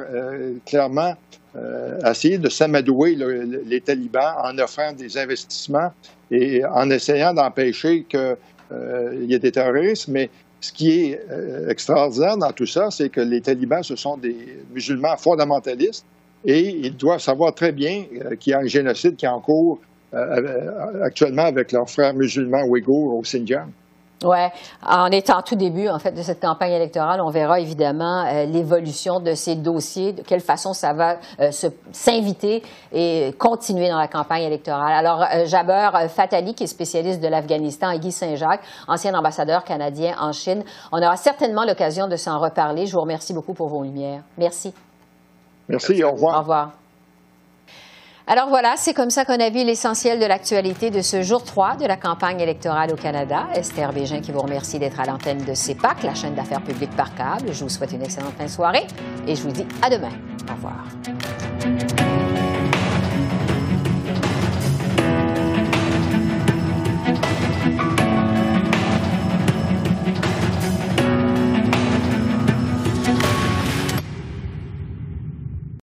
clairement 0.65 1.13
essayer 2.05 2.37
de 2.37 2.49
s'amadouer 2.49 3.15
les 3.65 3.79
talibans 3.79 4.35
en 4.43 4.57
offrant 4.57 4.91
des 4.91 5.17
investissements 5.17 5.93
et 6.31 6.65
en 6.65 6.89
essayant 6.89 7.33
d'empêcher 7.33 8.05
qu'il 8.09 8.37
euh, 8.71 9.25
y 9.27 9.33
ait 9.33 9.39
des 9.39 9.51
terroristes. 9.51 10.07
Mais 10.07 10.29
ce 10.61 10.71
qui 10.71 10.91
est 10.91 11.21
euh, 11.29 11.69
extraordinaire 11.69 12.37
dans 12.37 12.51
tout 12.51 12.65
ça, 12.65 12.89
c'est 12.91 13.09
que 13.09 13.21
les 13.21 13.41
talibans, 13.41 13.83
ce 13.83 13.95
sont 13.95 14.17
des 14.17 14.35
musulmans 14.73 15.17
fondamentalistes 15.17 16.05
et 16.43 16.61
ils 16.61 16.95
doivent 16.95 17.21
savoir 17.21 17.53
très 17.53 17.71
bien 17.71 18.05
euh, 18.23 18.35
qu'il 18.35 18.51
y 18.51 18.53
a 18.53 18.59
un 18.59 18.67
génocide 18.67 19.15
qui 19.15 19.25
est 19.25 19.29
en 19.29 19.41
cours 19.41 19.79
actuellement 21.03 21.43
avec 21.43 21.73
leurs 21.73 21.89
frères 21.89 22.13
musulmans 22.13 22.63
ouïghours 22.63 23.15
au 23.15 23.21
Xinjiang. 23.21 23.67
Oui, 24.25 24.39
en 24.83 25.07
étant 25.11 25.41
tout 25.43 25.55
début, 25.55 25.87
en 25.87 25.99
fait, 25.99 26.11
de 26.11 26.21
cette 26.23 26.41
campagne 26.41 26.71
électorale, 26.71 27.21
on 27.21 27.29
verra 27.29 27.59
évidemment 27.59 28.25
euh, 28.25 28.45
l'évolution 28.45 29.19
de 29.19 29.33
ces 29.35 29.55
dossiers, 29.55 30.13
de 30.13 30.21
quelle 30.23 30.41
façon 30.41 30.73
ça 30.73 30.93
va 30.93 31.17
euh, 31.39 31.51
s'inviter 31.91 32.63
et 32.91 33.33
continuer 33.37 33.89
dans 33.89 33.99
la 33.99 34.07
campagne 34.07 34.43
électorale. 34.43 34.93
Alors, 34.93 35.21
euh, 35.21 35.45
Jaber 35.45 35.89
Fatali, 36.09 36.55
qui 36.55 36.63
est 36.63 36.67
spécialiste 36.67 37.21
de 37.21 37.27
l'Afghanistan, 37.27 37.91
et 37.91 37.99
Guy 37.99 38.11
Saint-Jacques, 38.11 38.63
ancien 38.87 39.13
ambassadeur 39.13 39.63
canadien 39.63 40.15
en 40.19 40.31
Chine, 40.31 40.63
on 40.91 40.97
aura 40.97 41.17
certainement 41.17 41.63
l'occasion 41.63 42.07
de 42.07 42.15
s'en 42.15 42.39
reparler. 42.39 42.87
Je 42.87 42.93
vous 42.93 43.01
remercie 43.01 43.33
beaucoup 43.33 43.53
pour 43.53 43.69
vos 43.69 43.83
lumières. 43.83 44.21
Merci. 44.37 44.73
Merci, 45.69 46.03
au 46.03 46.11
revoir. 46.11 46.35
Au 46.35 46.39
revoir. 46.39 46.84
Alors 48.27 48.49
voilà, 48.49 48.73
c'est 48.75 48.95
comme 48.95 49.11
ça 49.11 49.23
qu'on 49.23 49.39
a 49.39 49.51
vu 49.51 49.63
l'essentiel 49.63 50.19
de 50.19 50.25
l'actualité 50.25 50.89
de 50.89 51.01
ce 51.01 51.21
jour 51.21 51.43
3 51.43 51.75
de 51.75 51.85
la 51.85 51.95
campagne 51.95 52.39
électorale 52.39 52.91
au 52.91 52.95
Canada. 52.95 53.45
Esther 53.53 53.93
Bégin 53.93 54.19
qui 54.19 54.31
vous 54.31 54.41
remercie 54.41 54.79
d'être 54.79 54.99
à 54.99 55.05
l'antenne 55.05 55.45
de 55.45 55.53
CEPAC, 55.53 56.01
la 56.01 56.15
chaîne 56.15 56.33
d'affaires 56.33 56.63
publiques 56.63 56.95
par 56.95 57.13
câble. 57.13 57.53
Je 57.53 57.63
vous 57.63 57.69
souhaite 57.69 57.91
une 57.91 58.01
excellente 58.01 58.33
fin 58.35 58.45
de 58.45 58.49
soirée 58.49 58.87
et 59.27 59.35
je 59.35 59.43
vous 59.43 59.51
dis 59.51 59.65
à 59.83 59.91
demain. 59.91 60.09
Au 60.49 60.55
revoir. 60.55 62.04